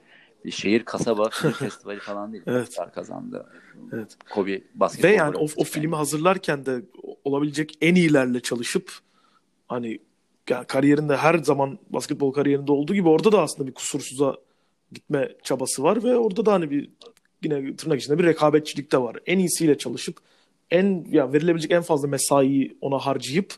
bir 0.45 0.51
şehir 0.51 0.85
kasaba 0.85 1.29
film 1.33 1.53
festivali 1.53 2.01
falan 2.01 2.33
değil. 2.33 2.45
Evet. 2.47 2.69
Oscar 2.69 2.93
kazandı. 2.93 3.47
Evet. 3.93 4.17
Kobe 4.31 4.61
basketbol 4.75 5.09
Ve 5.09 5.15
yani 5.15 5.37
o, 5.37 5.47
o 5.57 5.65
filmi 5.65 5.97
hazırlarken 5.97 6.67
de 6.67 6.83
olabilecek 7.25 7.79
en 7.81 7.95
iyilerle 7.95 8.41
çalışıp 8.41 8.93
hani 9.69 9.99
ya 10.51 10.65
kariyerinde 10.65 11.17
her 11.17 11.39
zaman 11.39 11.79
basketbol 11.91 12.33
kariyerinde 12.33 12.73
olduğu 12.73 12.95
gibi 12.95 13.09
orada 13.09 13.33
da 13.33 13.43
aslında 13.43 13.69
bir 13.69 13.75
kusursuza 13.75 14.37
gitme 14.93 15.33
çabası 15.43 15.83
var 15.83 16.05
ve 16.05 16.17
orada 16.17 16.47
da 16.47 16.53
hani 16.53 16.71
bir 16.71 16.91
yine 17.43 17.77
tırnak 17.77 18.01
içinde 18.01 18.19
bir 18.19 18.25
rekabetçilik 18.25 18.93
de 18.93 18.99
var. 18.99 19.17
En 19.27 19.39
iyisiyle 19.39 19.79
çalışıp 19.79 20.17
en 20.71 21.07
ya 21.11 21.33
verilebilecek 21.33 21.71
en 21.71 21.83
fazla 21.83 22.09
mesaiyi 22.09 22.77
ona 22.81 22.99
harcayıp 22.99 23.55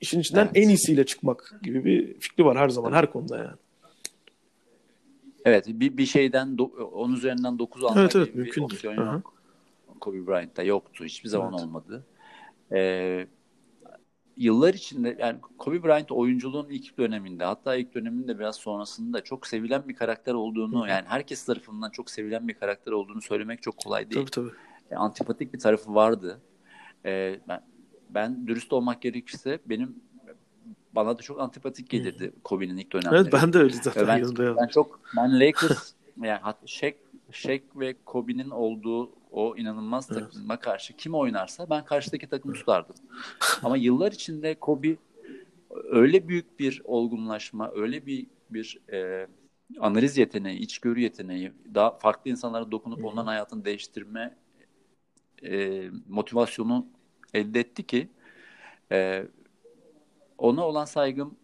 işin 0.00 0.20
içinden 0.20 0.44
Evet. 0.44 0.56
en 0.56 0.68
iyisiyle 0.68 1.06
çıkmak 1.06 1.54
gibi 1.62 1.84
bir 1.84 2.20
fikri 2.20 2.44
var 2.44 2.58
her 2.58 2.68
zaman 2.68 2.92
her 2.92 3.12
konuda 3.12 3.38
yani. 3.38 3.56
Evet 5.44 5.64
bir, 5.68 5.96
bir 5.96 6.06
şeyden 6.06 6.48
do- 6.48 6.82
onun 6.82 7.14
üzerinden 7.14 7.58
9 7.58 7.84
almak 7.84 7.98
Evet, 7.98 8.16
evet, 8.16 8.34
bir 8.34 8.38
mümkündür. 8.38 8.74
opsiyon 8.74 8.96
hı. 8.96 9.14
yok. 9.14 9.34
Kobe 10.00 10.26
Bryant'ta 10.26 10.62
yoktu. 10.62 11.04
Hiçbir 11.04 11.28
zaman 11.28 11.52
Evet. 11.52 11.62
olmadı. 11.62 12.04
Ee, 12.72 13.26
yıllar 14.36 14.74
içinde 14.74 15.16
yani 15.20 15.38
Kobe 15.58 15.82
Bryant 15.82 16.12
oyunculuğun 16.12 16.68
ilk 16.70 16.98
döneminde 16.98 17.44
hatta 17.44 17.76
ilk 17.76 17.94
döneminde 17.94 18.38
biraz 18.38 18.56
sonrasında 18.56 19.20
çok 19.24 19.46
sevilen 19.46 19.88
bir 19.88 19.94
karakter 19.94 20.34
olduğunu 20.34 20.88
yani 20.88 21.04
herkes 21.08 21.44
tarafından 21.44 21.90
çok 21.90 22.10
sevilen 22.10 22.48
bir 22.48 22.54
karakter 22.54 22.92
olduğunu 22.92 23.22
söylemek 23.22 23.62
çok 23.62 23.76
kolay 23.76 24.10
değil. 24.10 24.20
Tabii 24.20 24.30
tabii. 24.30 24.56
E, 24.90 24.96
antipatik 24.96 25.54
bir 25.54 25.58
tarafı 25.58 25.94
vardı. 25.94 26.40
E, 27.04 27.40
ben, 27.48 27.62
ben 28.10 28.46
dürüst 28.46 28.72
olmak 28.72 29.02
gerekirse 29.02 29.58
benim 29.66 29.96
bana 30.92 31.18
da 31.18 31.22
çok 31.22 31.40
antipatik 31.40 31.90
gelirdi 31.90 32.32
Kobe'nin 32.44 32.76
ilk 32.76 32.92
dönemleri. 32.92 33.20
Evet 33.22 33.32
ben 33.32 33.52
de 33.52 33.58
öyle 33.58 33.74
zaten 33.74 34.08
ben, 34.38 34.56
ben 34.56 34.66
çok 34.66 35.00
ben 35.16 35.40
Lakers 35.40 35.92
yani 36.22 36.40
hatta 36.42 36.66
Shaq, 36.66 36.92
Shaq 37.32 37.60
ve 37.76 37.96
Kobe'nin 38.04 38.50
olduğu 38.50 39.10
o 39.30 39.56
inanılmaz 39.56 40.08
Evet. 40.10 40.20
takıma 40.20 40.56
karşı 40.56 40.96
kim 40.96 41.14
oynarsa 41.14 41.70
ben 41.70 41.84
karşıdaki 41.84 42.26
takımı 42.26 42.54
tutardım. 42.54 42.96
Ama 43.62 43.76
yıllar 43.76 44.12
içinde 44.12 44.54
Kobe 44.54 44.96
öyle 45.70 46.28
büyük 46.28 46.58
bir 46.58 46.82
olgunlaşma, 46.84 47.70
öyle 47.74 48.06
bir 48.06 48.26
bir 48.50 48.80
e, 48.92 49.26
analiz 49.80 50.18
yeteneği, 50.18 50.58
içgörü 50.58 51.00
yeteneği, 51.00 51.52
daha 51.74 51.98
farklı 51.98 52.30
insanlara 52.30 52.70
dokunup 52.70 53.04
onların 53.04 53.26
hayatını 53.26 53.64
değiştirme 53.64 54.36
e, 55.42 55.90
motivasyonu 56.08 56.86
elde 57.34 57.60
etti 57.60 57.86
ki 57.86 58.08
e, 58.92 59.26
ona 60.38 60.66
olan 60.66 60.84
saygım 60.84 61.36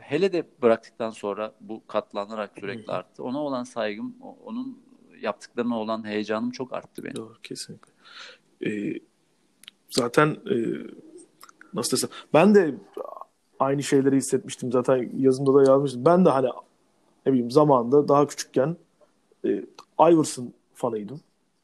hele 0.00 0.32
de 0.32 0.46
bıraktıktan 0.62 1.10
sonra 1.10 1.54
bu 1.60 1.86
katlanarak 1.86 2.50
sürekli 2.60 2.92
arttı. 2.92 3.24
Ona 3.24 3.42
olan 3.42 3.64
saygım, 3.64 4.14
onun 4.44 4.78
yaptıklarına 5.20 5.78
olan 5.78 6.06
heyecanım 6.06 6.50
çok 6.50 6.72
arttı 6.72 7.04
benim. 7.04 7.16
Doğru 7.16 7.36
kesinlikle. 7.42 7.92
Ee, 8.66 8.94
zaten 9.90 10.28
e, 10.28 10.56
nasıl 11.74 11.96
desem 11.96 12.10
ben 12.34 12.54
de 12.54 12.74
aynı 13.58 13.82
şeyleri 13.82 14.16
hissetmiştim 14.16 14.72
zaten 14.72 15.10
yazımda 15.16 15.54
da 15.54 15.70
yazmıştım. 15.70 16.04
Ben 16.04 16.24
de 16.24 16.30
hani 16.30 16.48
ne 17.26 17.32
bileyim 17.32 17.50
zamanında 17.50 18.08
daha 18.08 18.26
küçükken 18.26 18.76
e, 19.44 19.64
Iverson 20.00 20.52
fanıydım. 20.74 21.20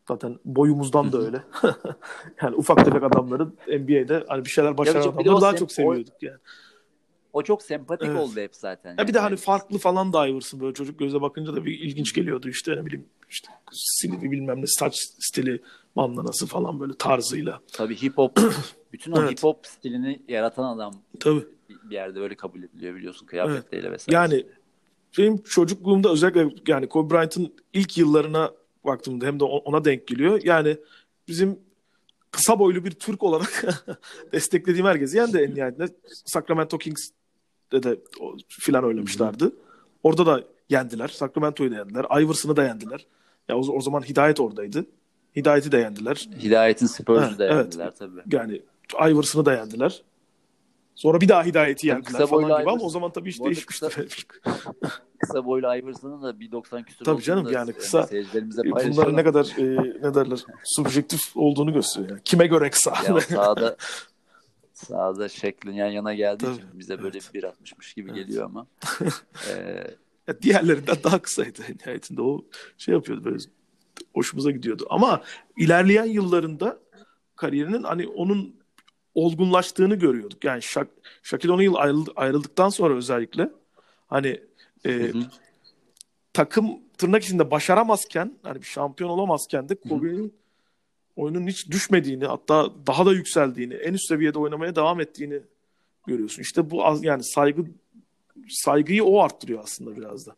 Zaten 0.08 0.38
boyumuzdan 0.44 1.12
da 1.12 1.18
öyle. 1.18 1.42
yani 2.42 2.56
ufak 2.56 2.84
tefek 2.84 3.02
adamların 3.02 3.56
NBA'de 3.68 4.24
hani 4.28 4.44
bir 4.44 4.50
şeyler 4.50 4.78
başaran 4.78 5.02
de 5.04 5.08
adamları 5.08 5.40
daha 5.40 5.52
sem- 5.52 5.58
çok 5.58 5.72
seviyorduk 5.72 6.22
yani. 6.22 6.38
O 7.32 7.42
çok 7.42 7.62
sempatik 7.62 8.08
Evet. 8.08 8.20
oldu 8.20 8.40
hep 8.40 8.56
zaten. 8.56 8.96
Ya 8.98 9.08
bir 9.08 9.14
de 9.14 9.18
hani 9.18 9.36
farklı 9.36 9.78
falan 9.78 10.12
da 10.12 10.26
Iverson 10.28 10.60
böyle 10.60 10.74
çocuk 10.74 10.98
göze 10.98 11.20
bakınca 11.20 11.56
da 11.56 11.64
bir 11.64 11.78
ilginç 11.80 12.14
geliyordu 12.14 12.48
işte 12.48 12.76
ne 12.76 12.86
bileyim 12.86 13.06
işte 13.30 13.48
stili 13.72 14.30
bilmem 14.30 14.60
ne 14.60 14.66
saç 14.66 14.96
stili 15.20 15.62
bandanası 15.96 16.46
falan 16.46 16.80
böyle 16.80 16.92
tarzıyla. 16.98 17.60
Tabii 17.72 18.02
hip 18.02 18.18
hop, 18.18 18.40
bütün 18.92 19.12
o 19.12 19.20
Evet. 19.20 19.30
hip 19.30 19.42
hop 19.42 19.66
stilini 19.66 20.22
yaratan 20.28 20.76
adam 20.76 20.94
Tabii. 21.20 21.44
bir 21.68 21.94
yerde 21.94 22.20
böyle 22.20 22.34
kabul 22.34 22.62
ediliyor 22.62 22.94
biliyorsun 22.94 23.26
kıyafetleriyle 23.26 23.90
vesaire. 23.92 24.16
Yani 24.16 24.46
benim 25.18 25.42
çocukluğumda 25.42 26.10
özellikle 26.12 26.48
yani 26.68 26.88
Kobe 26.88 27.14
Bryant'ın 27.14 27.54
ilk 27.72 27.98
yıllarına 27.98 28.50
baktığımda 28.86 29.26
hem 29.26 29.40
de 29.40 29.44
ona 29.44 29.84
denk 29.84 30.06
geliyor. 30.06 30.40
Yani 30.44 30.76
bizim 31.28 31.58
kısa 32.30 32.58
boylu 32.58 32.84
bir 32.84 32.90
Türk 32.90 33.22
olarak 33.22 33.64
desteklediğim 34.32 34.86
herkes 34.86 35.14
yani 35.14 35.32
de 35.32 35.42
en 35.42 35.54
nihayetinde 35.54 35.88
Sacramento 36.24 36.78
Kings'de 36.78 37.82
de 37.82 37.98
o- 38.20 38.36
filan 38.48 38.84
oynamışlardı. 38.84 39.52
Orada 40.02 40.26
da 40.26 40.44
yendiler. 40.68 41.08
Sacramento'yu 41.08 41.70
da 41.70 41.74
yendiler. 41.76 42.04
Iverson'ı 42.22 42.56
da 42.56 42.64
yendiler. 42.64 43.06
Ya 43.48 43.56
o, 43.56 43.60
o 43.76 43.80
zaman 43.80 44.02
Hidayet 44.02 44.40
oradaydı. 44.40 44.86
Hidayet'i 45.36 45.72
de 45.72 45.78
yendiler. 45.78 46.28
Hidayet'in 46.42 46.86
Spurs'u 46.86 47.38
da 47.38 47.44
evet. 47.46 47.64
yendiler 47.64 47.94
tabii. 47.96 48.20
Yani 48.32 48.62
Iverson'ı 49.10 49.44
da 49.44 49.54
yendiler. 49.54 50.02
Sonra 50.96 51.20
bir 51.20 51.28
daha 51.28 51.44
Hidayet'i 51.44 51.86
yendiler 51.86 52.04
kısa 52.12 52.26
falan 52.26 52.42
boylu 52.42 52.58
gibi 52.58 52.70
ama 52.70 52.84
o 52.84 52.88
zaman 52.88 53.12
tabii 53.12 53.28
iş 53.28 53.40
değişmişti. 53.40 53.86
Kısa 55.18 55.44
boylu 55.44 55.66
Iverson'ın 55.66 56.22
da 56.22 56.30
1.90 56.30 56.84
küsur 56.84 57.04
Tabii 57.04 57.22
canım, 57.22 57.48
yani 57.52 57.70
e, 57.70 57.72
kısa- 57.72 58.06
seyircilerimize 58.06 58.62
Bunların 58.64 59.16
ne 59.16 59.24
kadar 59.24 59.44
e, 59.58 59.92
ne 60.02 60.14
derler 60.14 60.38
subjektif 60.64 61.36
olduğunu 61.36 61.72
gösteriyor. 61.72 62.10
Yani. 62.10 62.20
Kime 62.24 62.46
göre 62.46 62.70
kısa? 62.70 62.94
Ya 63.08 63.14
o 63.14 63.20
sahada 63.20 63.76
sahada 64.72 65.28
şeklin 65.28 65.72
yan 65.72 65.88
yana 65.88 66.14
geldiği 66.14 66.44
Tabii, 66.44 66.54
için 66.54 66.66
bize 66.74 67.02
böyle 67.02 67.18
evet. 67.18 67.34
bir 67.34 67.42
1.60'mış 67.42 67.94
gibi 67.94 68.10
Evet. 68.10 68.26
geliyor 68.26 68.44
ama. 68.44 68.66
Ee, 69.50 69.84
Ya 70.28 70.42
diğerlerinden 70.42 70.96
daha 71.04 71.18
kısaydı 71.22 71.62
nihayetinde. 71.80 72.22
O 72.22 72.44
şey 72.78 72.94
yapıyordu 72.94 73.24
böyle 73.24 73.38
hoşumuza 74.14 74.50
gidiyordu. 74.50 74.86
Ama 74.90 75.22
ilerleyen 75.56 76.04
yıllarında 76.04 76.78
kariyerinin 77.36 77.82
hani 77.82 78.08
onun 78.08 78.56
olgunlaştığını 79.16 79.94
görüyorduk. 79.94 80.44
Yani 80.44 80.62
Şak, 80.62 80.88
Shaquille 81.22 81.52
O'Neal 81.52 81.74
ayrıldı- 81.74 82.12
ayrıldıktan 82.16 82.68
sonra 82.68 82.94
özellikle 82.94 83.50
hani 84.06 84.40
e, 84.84 84.90
hı 84.90 85.18
hı. 85.18 85.22
takım 86.32 86.66
tırnak 86.98 87.22
içinde 87.24 87.50
başaramazken 87.50 88.32
hani 88.42 88.60
bir 88.60 88.66
şampiyon 88.66 89.10
olamazken 89.10 89.68
de 89.68 89.74
Kobe'nin 89.74 90.34
oyunun 91.16 91.46
hiç 91.46 91.70
düşmediğini 91.70 92.26
hatta 92.26 92.70
daha 92.86 93.06
da 93.06 93.12
yükseldiğini 93.12 93.74
en 93.74 93.94
üst 93.94 94.08
seviyede 94.08 94.38
oynamaya 94.38 94.76
devam 94.76 95.00
ettiğini 95.00 95.40
görüyorsun. 96.06 96.42
İşte 96.42 96.70
bu 96.70 96.86
az 96.86 97.04
yani 97.04 97.24
saygı 97.24 97.64
saygıyı 98.48 99.04
o 99.04 99.20
arttırıyor 99.20 99.60
aslında 99.64 99.96
biraz 99.96 100.26
da. 100.26 100.36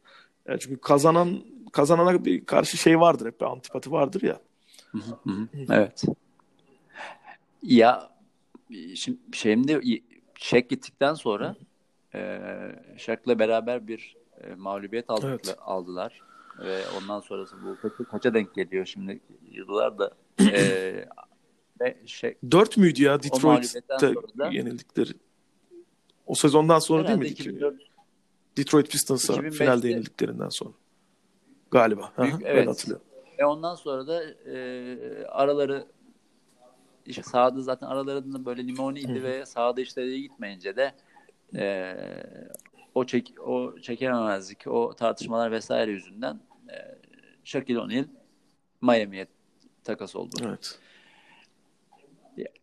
Yani 0.48 0.60
çünkü 0.60 0.80
kazanan 0.80 1.40
kazanana 1.72 2.24
bir 2.24 2.44
karşı 2.44 2.76
şey 2.76 3.00
vardır 3.00 3.26
hep 3.26 3.40
bir 3.40 3.46
antipati 3.46 3.92
vardır 3.92 4.22
ya. 4.22 4.40
Hı 4.92 4.98
hı. 4.98 5.48
Evet. 5.70 6.04
Ya 7.62 8.17
şimdi 8.94 9.18
şimdi 9.32 9.80
Şek 10.34 10.70
gittikten 10.70 11.14
sonra 11.14 11.56
e, 12.14 12.40
Şak'la 12.96 13.38
beraber 13.38 13.88
bir 13.88 14.16
e, 14.40 14.54
mağlubiyet 14.54 15.10
aldık, 15.10 15.24
Evet. 15.24 15.56
aldılar 15.60 16.22
ve 16.58 16.82
ondan 16.88 17.20
sonrası 17.20 17.56
bu 17.62 17.76
kaça, 17.82 18.04
kaça 18.04 18.34
denk 18.34 18.54
geliyor 18.54 18.86
şimdi 18.86 19.20
yıllar 19.50 19.98
da 19.98 20.10
e, 20.40 21.04
ve 21.80 21.96
Şek 22.06 22.38
4 22.50 22.76
müydü 22.76 23.02
ya 23.02 23.22
Detroit'te 23.22 24.14
yenildikleri? 24.52 25.10
O 26.26 26.34
sezondan 26.34 26.78
sonra 26.78 26.98
değil 27.02 27.08
herhalde 27.18 27.28
ki? 27.28 27.42
2004 27.42 27.74
Detroit 28.56 28.90
Pistons'a 28.90 29.32
2005'te 29.34 29.50
finalde 29.50 29.88
yenildiklerinden 29.88 30.48
sonra. 30.48 30.72
Galiba. 31.70 32.12
Büyük- 32.18 32.34
Aha, 32.34 32.40
evet. 32.44 32.62
Ben 32.62 32.66
hatırlıyorum. 32.66 33.06
Ve 33.38 33.44
ondan 33.46 33.74
sonra 33.74 34.06
da 34.06 34.24
e, 34.24 35.26
araları 35.26 35.86
işte 37.08 37.22
sahada 37.22 37.62
zaten 37.62 37.86
aralarında 37.86 38.44
böyle 38.44 38.66
limoniydi 38.66 39.22
ve 39.22 39.46
sahada 39.46 39.80
işleri 39.80 40.22
gitmeyince 40.22 40.76
de 40.76 40.92
e, 41.54 41.96
o 42.94 43.06
çek 43.06 43.34
o 43.46 43.78
çekememezlik, 43.78 44.66
o 44.66 44.94
tartışmalar 44.94 45.52
vesaire 45.52 45.90
yüzünden 45.90 46.40
e, 46.70 46.76
Shaquille 47.44 47.80
O'Neal 47.80 48.04
Miami'ye 48.82 49.26
takas 49.84 50.16
oldu. 50.16 50.36
Evet. 50.44 50.78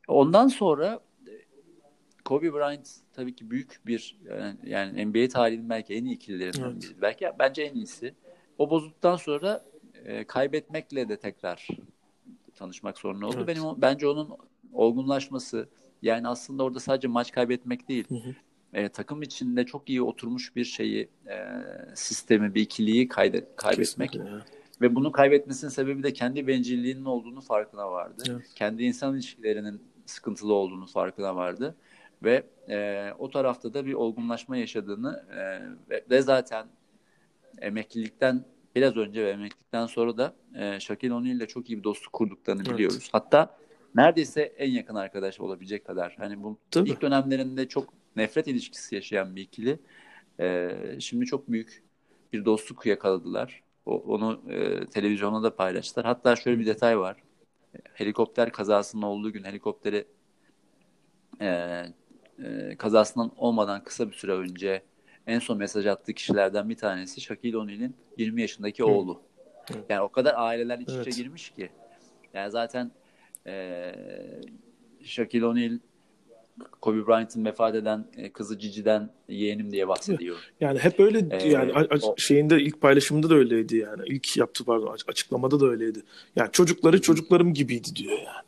Ondan 0.07 0.47
sonra 0.47 0.99
e, 1.27 1.31
Kobe 2.25 2.53
Bryant 2.53 2.89
tabii 3.13 3.35
ki 3.35 3.51
büyük 3.51 3.81
bir 3.85 4.17
yani, 4.29 4.57
yani 4.63 5.05
NBA 5.05 5.27
tarihinin 5.27 5.69
belki 5.69 5.93
en 5.93 6.05
iyi 6.05 6.15
ikililerinden 6.15 6.71
Evet. 6.71 6.83
biri. 6.83 7.01
Belki 7.01 7.31
bence 7.39 7.63
en 7.63 7.75
iyisi. 7.75 8.13
O 8.57 8.69
bozulduktan 8.69 9.15
sonra 9.15 9.65
e, 10.05 10.23
kaybetmekle 10.23 11.09
de 11.09 11.17
tekrar 11.17 11.67
tanışmak 12.55 12.97
zorunda 12.97 13.27
oldu. 13.27 13.35
Evet. 13.37 13.47
Benim 13.47 13.63
bence 13.77 14.07
onun 14.07 14.29
olgunlaşması 14.73 15.69
yani 16.01 16.27
aslında 16.27 16.63
orada 16.63 16.79
sadece 16.79 17.07
maç 17.07 17.31
kaybetmek 17.31 17.89
değil. 17.89 18.05
Hı 18.09 18.15
hı. 18.15 18.35
e, 18.73 18.89
takım 18.89 19.21
içinde 19.21 19.65
çok 19.65 19.89
iyi 19.89 20.01
oturmuş 20.01 20.55
bir 20.55 20.65
şeyi 20.65 21.09
e, 21.27 21.37
sistemi, 21.95 22.55
bir 22.55 22.61
ikiliyi 22.61 23.07
kayde, 23.07 23.47
kaybetmek. 23.55 24.11
Kesinlikle. 24.11 24.45
Ve 24.81 24.95
bunu 24.95 25.11
kaybetmesinin 25.11 25.71
sebebi 25.71 26.03
de 26.03 26.13
kendi 26.13 26.47
bencilliğinin 26.47 27.05
olduğunu 27.05 27.41
farkına 27.41 27.91
vardı. 27.91 28.23
Evet. 28.29 28.53
Kendi 28.55 28.83
insan 28.83 29.13
ilişkilerinin 29.13 29.81
sıkıntılı 30.05 30.53
olduğunu 30.53 30.87
farkına 30.87 31.35
vardı. 31.35 31.75
Ve 32.23 32.43
e, 32.69 33.09
o 33.19 33.29
tarafta 33.29 33.73
da 33.73 33.85
bir 33.85 33.93
olgunlaşma 33.93 34.57
yaşadığını 34.57 35.25
e, 35.31 35.61
ve, 35.89 36.05
ve 36.09 36.21
zaten 36.21 36.67
emeklilikten 37.61 38.45
biraz 38.75 38.97
önce 38.97 39.25
ve 39.25 39.29
emeklilikten 39.29 39.85
sonra 39.85 40.17
da 40.17 40.35
e, 40.55 40.79
Shaquille 40.79 41.13
O'Neal 41.13 41.35
ile 41.35 41.47
çok 41.47 41.69
iyi 41.69 41.77
bir 41.77 41.83
dostluk 41.83 42.13
kurduklarını 42.13 42.61
Evet. 42.65 42.73
biliyoruz. 42.73 43.09
Hatta 43.11 43.57
neredeyse 43.95 44.41
en 44.41 44.71
yakın 44.71 44.95
arkadaş 44.95 45.39
olabilecek 45.39 45.85
kadar. 45.85 46.15
Hani 46.17 46.43
bu 46.43 46.57
Tabii. 46.71 46.89
ilk 46.89 47.01
dönemlerinde 47.01 47.67
çok 47.67 47.93
nefret 48.15 48.47
ilişkisi 48.47 48.95
yaşayan 48.95 49.35
bir 49.35 49.41
ikili. 49.41 49.79
E, 50.39 50.71
şimdi 50.99 51.25
çok 51.25 51.51
büyük 51.51 51.83
bir 52.33 52.45
dostluk 52.45 52.85
yakaladılar. 52.85 53.63
O, 53.85 53.97
onu 53.97 54.41
e, 54.49 54.85
televizyonda 54.85 55.43
da 55.43 55.55
paylaştılar. 55.55 56.05
Hatta 56.05 56.35
şöyle 56.35 56.59
bir 56.59 56.65
detay 56.65 56.99
var. 56.99 57.17
Helikopter 57.93 58.51
kazasının 58.51 59.01
olduğu 59.01 59.31
gün 59.31 59.43
helikopteri 59.43 60.05
e, 61.41 61.47
e, 62.43 62.75
kazasından 62.77 63.31
olmadan 63.37 63.83
kısa 63.83 64.07
bir 64.07 64.15
süre 64.15 64.31
önce 64.31 64.81
en 65.27 65.39
son 65.39 65.57
mesaj 65.57 65.85
attığı 65.85 66.13
kişilerden 66.13 66.69
bir 66.69 66.77
tanesi 66.77 67.21
Shaquille 67.21 67.57
O'Neal'in 67.57 67.95
20 68.17 68.41
yaşındaki 68.41 68.83
Hı. 68.83 68.87
oğlu. 68.87 69.21
Yani 69.89 70.01
o 70.01 70.09
kadar 70.09 70.33
aileler 70.37 70.79
iç 70.79 70.89
evet. 70.91 71.07
içe 71.07 71.21
girmiş 71.23 71.49
ki. 71.49 71.69
Yani 72.33 72.51
zaten 72.51 72.91
e, 73.47 73.91
Shaquille 75.03 75.45
O'Neal 75.45 75.79
Kobe 76.81 77.07
Bryant'ın 77.07 77.45
vefat 77.45 77.75
eden 77.75 78.07
e, 78.17 78.31
kızı 78.31 78.59
Cici'den 78.59 79.09
yeğenim 79.29 79.71
diye 79.71 79.87
bahsediyor. 79.87 80.35
Yani 80.61 80.79
hep 80.79 80.99
öyle 80.99 81.27
ee, 81.31 81.47
yani 81.47 81.71
o, 82.01 82.15
şeyinde 82.17 82.61
ilk 82.61 82.81
paylaşımında 82.81 83.29
da 83.29 83.35
öyleydi 83.35 83.77
yani. 83.77 84.01
İlk 84.05 84.37
yaptı 84.37 84.65
pardon 84.65 84.97
açıklamada 85.07 85.59
da 85.59 85.65
öyleydi. 85.65 86.03
Yani 86.35 86.49
çocukları 86.51 87.01
çocuklarım 87.01 87.53
gibiydi 87.53 87.95
diyor 87.95 88.17
yani. 88.17 88.45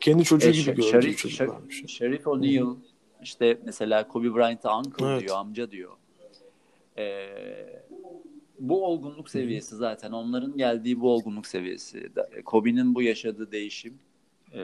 Kendi 0.00 0.24
çocuğu 0.24 0.48
e, 0.48 0.50
gibi 0.50 0.76
gördüğü 0.76 0.90
Şerif, 0.90 1.18
çocuklarmış. 1.18 1.84
Şerif 1.86 2.26
O'Neal 2.26 2.76
işte 3.22 3.58
mesela 3.64 4.08
Kobe 4.08 4.34
Bryant'a 4.34 4.78
uncle 4.78 5.06
evet. 5.06 5.20
diyor, 5.20 5.36
amca 5.36 5.70
diyor. 5.70 5.92
Ee, 6.98 7.82
bu 8.58 8.86
olgunluk 8.86 9.30
seviyesi 9.30 9.76
zaten 9.76 10.12
onların 10.12 10.56
geldiği 10.56 11.00
bu 11.00 11.12
olgunluk 11.12 11.46
seviyesi. 11.46 12.12
Kobe'nin 12.44 12.94
bu 12.94 13.02
yaşadığı 13.02 13.52
değişim 13.52 13.98
e, 14.52 14.62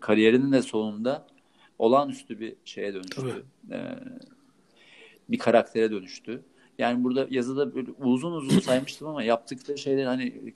kariyerinin 0.00 0.52
de 0.52 0.62
sonunda 0.62 1.26
olağanüstü 1.78 2.40
bir 2.40 2.56
şeye 2.64 2.94
dönüştü. 2.94 3.44
E, 3.70 3.78
bir 5.28 5.38
karaktere 5.38 5.90
dönüştü. 5.90 6.42
Yani 6.78 7.04
burada 7.04 7.26
yazıda 7.30 7.74
böyle 7.74 7.90
uzun 7.90 8.32
uzun 8.32 8.58
saymıştım 8.60 9.08
ama 9.08 9.22
yaptıkları 9.22 9.78
şeyler 9.78 10.04
hani 10.04 10.54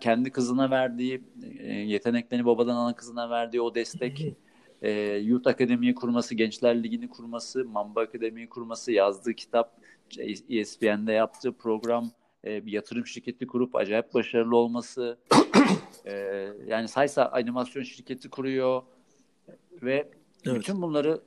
kendi 0.00 0.30
kızına 0.30 0.70
verdiği 0.70 1.22
e, 1.58 1.72
yeteneklerini 1.72 2.46
babadan 2.46 2.74
alan 2.74 2.94
kızına 2.94 3.30
verdiği 3.30 3.60
o 3.60 3.74
destek 3.74 4.34
e, 4.82 4.90
Youth 5.16 5.46
Akademi'yi 5.46 5.94
kurması, 5.94 6.34
Gençler 6.34 6.82
Ligi'ni 6.82 7.08
kurması, 7.08 7.64
Mamba 7.64 8.00
Akademi'yi 8.00 8.48
kurması, 8.48 8.92
yazdığı 8.92 9.34
kitap, 9.34 9.80
ESPN'de 10.48 11.12
yaptığı 11.12 11.52
program, 11.52 12.10
e, 12.44 12.66
bir 12.66 12.72
yatırım 12.72 13.06
şirketi 13.06 13.46
kurup 13.46 13.76
acayip 13.76 14.14
başarılı 14.14 14.56
olması, 14.56 15.18
e, 16.06 16.12
yani 16.66 16.88
Saysa 16.88 17.24
animasyon 17.24 17.82
şirketi 17.82 18.30
kuruyor 18.30 18.82
ve 19.82 20.08
evet. 20.46 20.58
bütün 20.58 20.82
bunları 20.82 21.20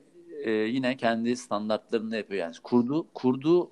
e, 0.44 0.50
yine 0.50 0.96
kendi 0.96 1.36
standartlarında 1.36 2.16
yapıyor. 2.16 2.40
Yani 2.40 2.54
kurdu 2.62 3.06
kurduğu 3.14 3.70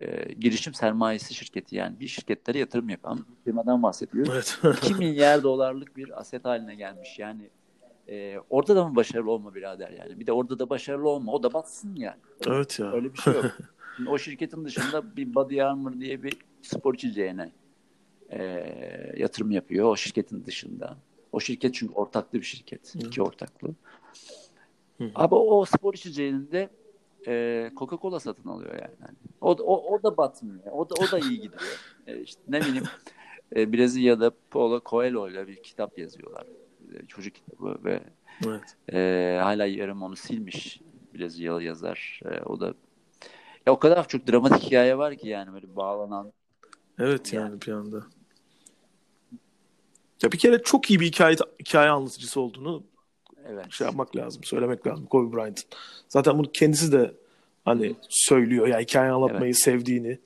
e, 0.00 0.32
girişim 0.32 0.74
sermayesi 0.74 1.34
şirketi 1.34 1.76
yani 1.76 2.00
bir 2.00 2.08
şirketlere 2.08 2.58
yatırım 2.58 2.88
yapan 2.88 3.26
firmadan 3.44 3.82
bahsediyor. 3.82 4.26
Evet. 4.32 4.58
2 4.84 4.94
milyar 4.94 5.42
dolarlık 5.42 5.96
bir 5.96 6.20
aset 6.20 6.44
haline 6.44 6.74
gelmiş. 6.74 7.18
Yani 7.18 7.50
e, 8.08 8.36
orada 8.50 8.76
da 8.76 8.88
mı 8.88 8.96
başarılı 8.96 9.30
olma 9.30 9.54
birader 9.54 9.90
yani? 9.90 10.20
Bir 10.20 10.26
de 10.26 10.32
orada 10.32 10.58
da 10.58 10.70
başarılı 10.70 11.08
olma. 11.08 11.32
O 11.32 11.42
da 11.42 11.52
batsın 11.52 11.96
yani. 11.96 12.20
Evet 12.46 12.78
ya. 12.78 12.92
Öyle 12.92 13.12
bir 13.12 13.18
şey 13.18 13.34
yok. 13.34 13.44
Şimdi 13.96 14.10
o 14.10 14.18
şirketin 14.18 14.64
dışında 14.64 15.16
bir 15.16 15.34
Body 15.34 15.62
Armor 15.62 15.92
diye 15.92 16.22
bir 16.22 16.38
spor 16.62 16.94
içeceğine 16.94 17.52
e, 18.30 18.42
yatırım 19.16 19.50
yapıyor 19.50 19.88
o 19.88 19.96
şirketin 19.96 20.44
dışında. 20.44 20.96
O 21.32 21.40
şirket 21.40 21.74
çünkü 21.74 21.94
ortaklı 21.94 22.38
bir 22.38 22.44
şirket. 22.44 22.94
Hı. 22.94 22.98
iki 22.98 23.22
ortaklı. 23.22 23.74
Ama 25.14 25.36
o 25.36 25.64
spor 25.64 25.94
içeceğinde 25.94 26.70
e, 27.26 27.70
Coca-Cola 27.76 28.20
satın 28.20 28.48
alıyor 28.48 28.72
yani. 28.72 28.94
yani. 29.00 29.16
O, 29.40 29.50
o, 29.50 29.94
o 29.94 30.02
da 30.02 30.16
batmıyor. 30.16 30.72
O 30.72 30.90
da, 30.90 30.94
o 30.94 31.10
da 31.10 31.18
iyi 31.18 31.40
gidiyor. 31.40 31.62
E, 32.06 32.20
işte 32.20 32.42
ne 32.48 32.60
bileyim 32.60 32.84
e, 33.56 33.72
Brezilya'da 33.72 34.32
Paulo 34.50 34.80
Coelho 34.86 35.28
ile 35.28 35.48
bir 35.48 35.62
kitap 35.62 35.98
yazıyorlar. 35.98 36.46
E, 36.92 37.06
çocuk 37.06 37.34
kitabı 37.34 37.78
ve 37.84 38.00
evet. 38.46 38.76
e, 38.92 39.38
hala 39.42 39.66
yarım 39.66 40.02
onu 40.02 40.16
silmiş 40.16 40.80
Brezilyalı 41.14 41.62
yazar. 41.62 42.20
E, 42.24 42.40
o 42.40 42.60
da 42.60 42.74
ya 43.66 43.72
o 43.72 43.78
kadar 43.78 44.08
çok 44.08 44.26
dramatik 44.28 44.62
hikaye 44.62 44.98
var 44.98 45.16
ki 45.16 45.28
yani 45.28 45.52
böyle 45.52 45.76
bağlanan. 45.76 46.32
Evet 46.98 47.32
yani, 47.32 47.50
yani 47.50 47.60
bir 47.60 47.72
anda. 47.72 48.06
Ya 50.22 50.32
bir 50.32 50.38
kere 50.38 50.62
çok 50.62 50.90
iyi 50.90 51.00
bir 51.00 51.06
hikaye 51.06 51.36
hikaye 51.60 51.90
anlatıcısı 51.90 52.40
olduğunu 52.40 52.82
evet. 53.46 53.72
şey 53.72 53.84
yapmak 53.86 54.16
lazım, 54.16 54.44
söylemek 54.44 54.86
lazım 54.86 55.06
Kobe 55.06 55.36
Bryant'ın. 55.36 55.64
Zaten 56.08 56.38
bunu 56.38 56.52
kendisi 56.52 56.92
de 56.92 57.14
hani 57.64 57.94
söylüyor. 58.08 58.66
Yani 58.66 58.82
hikaye 58.82 59.10
anlatmayı 59.10 59.44
evet. 59.44 59.58
sevdiğini, 59.58 60.18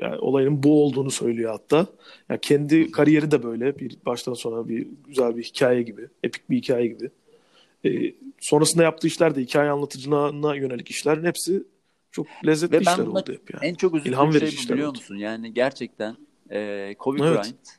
yani 0.00 0.18
olayın 0.18 0.62
bu 0.62 0.84
olduğunu 0.84 1.10
söylüyor 1.10 1.52
hatta. 1.52 1.86
Yani 2.28 2.40
kendi 2.40 2.90
kariyeri 2.90 3.30
de 3.30 3.42
böyle 3.42 3.78
bir 3.78 3.96
baştan 4.06 4.34
sona 4.34 4.68
bir 4.68 4.86
güzel 5.06 5.36
bir 5.36 5.42
hikaye 5.42 5.82
gibi, 5.82 6.08
epik 6.22 6.50
bir 6.50 6.56
hikaye 6.56 6.86
gibi. 6.86 7.10
Ee, 7.84 8.14
sonrasında 8.40 8.82
yaptığı 8.82 9.06
işler 9.06 9.34
de 9.34 9.40
hikaye 9.40 9.70
anlatıcılığına 9.70 10.54
yönelik 10.54 10.90
işlerin 10.90 11.24
hepsi 11.24 11.62
çok 12.10 12.26
lezzetli 12.46 12.72
Ve 12.72 12.80
işler 12.80 12.98
oldu 12.98 13.32
hep 13.32 13.54
yani. 13.54 13.66
En 13.66 13.74
çok 13.74 13.94
üzüldüğüm 13.94 14.12
İlham 14.12 14.32
şey 14.32 14.40
bu 14.40 14.72
biliyor 14.72 14.88
oldu. 14.88 14.98
musun? 14.98 15.16
Yani 15.16 15.54
gerçekten 15.54 16.16
e, 16.50 16.94
Kobe 16.98 17.24
evet. 17.24 17.32
Bryant 17.32 17.78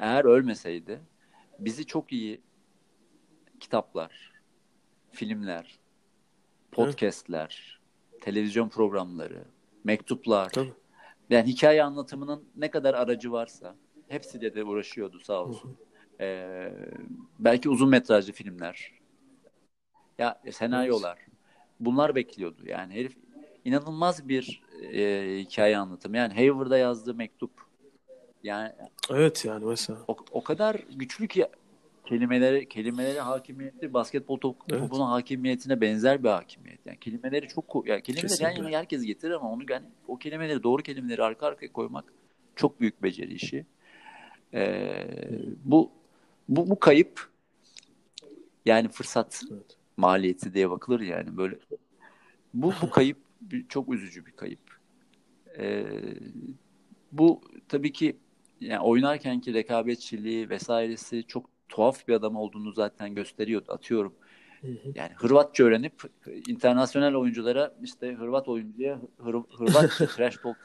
eğer 0.00 0.24
ölmeseydi 0.24 1.00
bizi 1.58 1.86
çok 1.86 2.12
iyi 2.12 2.40
kitaplar, 3.60 4.32
filmler, 5.10 5.78
podcastler, 6.72 7.80
evet. 8.12 8.22
televizyon 8.22 8.68
programları, 8.68 9.44
mektuplar, 9.88 10.50
Tabii. 10.50 10.72
yani 11.30 11.48
hikaye 11.48 11.82
anlatımının 11.82 12.44
ne 12.56 12.70
kadar 12.70 12.94
aracı 12.94 13.32
varsa 13.32 13.74
hepsiyle 14.08 14.54
de 14.54 14.64
uğraşıyordu 14.64 15.20
sağ 15.20 15.44
olsun. 15.44 15.76
Ee, 16.20 16.72
belki 17.38 17.68
uzun 17.68 17.88
metrajlı 17.88 18.32
filmler, 18.32 18.92
ya 20.18 20.40
senaryolar, 20.50 21.18
bunlar 21.80 22.14
bekliyordu. 22.14 22.62
Yani 22.66 22.94
herif 22.94 23.16
inanılmaz 23.64 24.28
bir 24.28 24.62
e, 24.92 25.38
hikaye 25.38 25.78
anlatımı. 25.78 26.16
Yani 26.16 26.34
Hayward'a 26.34 26.78
yazdığı 26.78 27.14
mektup. 27.14 27.50
Yani 28.42 28.72
Evet 29.10 29.44
yani 29.44 29.64
mesela. 29.64 29.98
O, 30.08 30.16
o 30.30 30.44
kadar 30.44 30.74
güçlü 30.74 31.28
ki 31.28 31.46
kelimeleri 32.08 32.68
kelimeleri 32.68 33.20
hakimiyeti 33.20 33.94
basketbol 33.94 34.38
top, 34.38 34.56
evet. 34.70 34.80
topunun 34.80 35.06
hakimiyetine 35.06 35.80
benzer 35.80 36.24
bir 36.24 36.28
hakimiyet. 36.28 36.86
Yani 36.86 36.98
kelimeleri 36.98 37.48
çok 37.48 37.86
yani 37.86 38.02
kelimeleri 38.02 38.42
yan 38.42 38.50
yana 38.50 38.70
herkes 38.70 39.02
getirir 39.02 39.32
ama 39.32 39.50
onu 39.50 39.62
yani 39.70 39.86
o 40.08 40.18
kelimeleri 40.18 40.62
doğru 40.62 40.82
kelimeleri 40.82 41.22
arka 41.22 41.46
arkaya 41.46 41.72
koymak 41.72 42.12
çok 42.56 42.80
büyük 42.80 43.02
beceri 43.02 43.34
işi. 43.34 43.66
Ee, 44.54 45.06
bu 45.64 45.90
bu 46.48 46.70
bu 46.70 46.78
kayıp 46.78 47.30
yani 48.66 48.88
fırsat 48.88 49.42
evet. 49.52 49.76
maliyeti 49.96 50.54
diye 50.54 50.70
bakılır 50.70 51.00
yani 51.00 51.36
böyle 51.36 51.58
bu 52.54 52.72
bu 52.82 52.90
kayıp 52.90 53.18
çok 53.68 53.94
üzücü 53.94 54.26
bir 54.26 54.32
kayıp. 54.32 54.78
Ee, 55.58 55.84
bu 57.12 57.40
tabii 57.68 57.92
ki 57.92 58.16
yani 58.60 58.80
oynarkenki 58.80 59.54
rekabetçiliği 59.54 60.50
vesairesi 60.50 61.24
çok 61.28 61.57
tuhaf 61.68 62.08
bir 62.08 62.14
adam 62.14 62.36
olduğunu 62.36 62.72
zaten 62.72 63.14
gösteriyordu. 63.14 63.72
Atıyorum. 63.72 64.14
Yani 64.94 65.10
Hırvatça 65.16 65.64
öğrenip 65.64 66.02
internasyonel 66.48 67.14
oyunculara 67.14 67.74
işte 67.82 68.14
Hırvat 68.14 68.48
oyuncuya 68.48 69.00
Hır, 69.18 69.34
Hırvatça 69.34 70.06
trash 70.16 70.36
talk 70.36 70.56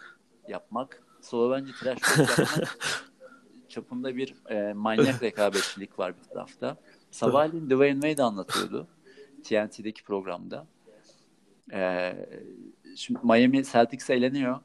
yapmak, 0.48 1.04
Slovence 1.22 1.72
trash 1.80 2.00
talk 2.02 2.40
yapmak 2.40 2.78
çapında 3.70 4.16
bir 4.16 4.36
e, 4.50 4.74
manyak 4.74 5.24
rekabetçilik 5.24 6.00
var 6.00 6.14
bir 6.18 6.24
tarafta. 6.24 6.78
Sabahleyin 7.12 7.70
Dwayne 7.70 8.02
Wade 8.02 8.24
anlatıyordu 8.24 8.88
TNT'deki 9.44 10.04
programda. 10.04 10.68
Ee, 11.74 12.14
şimdi 12.96 13.20
Miami 13.24 13.64
Celtics 13.64 14.10
eğleniyor. 14.10 14.60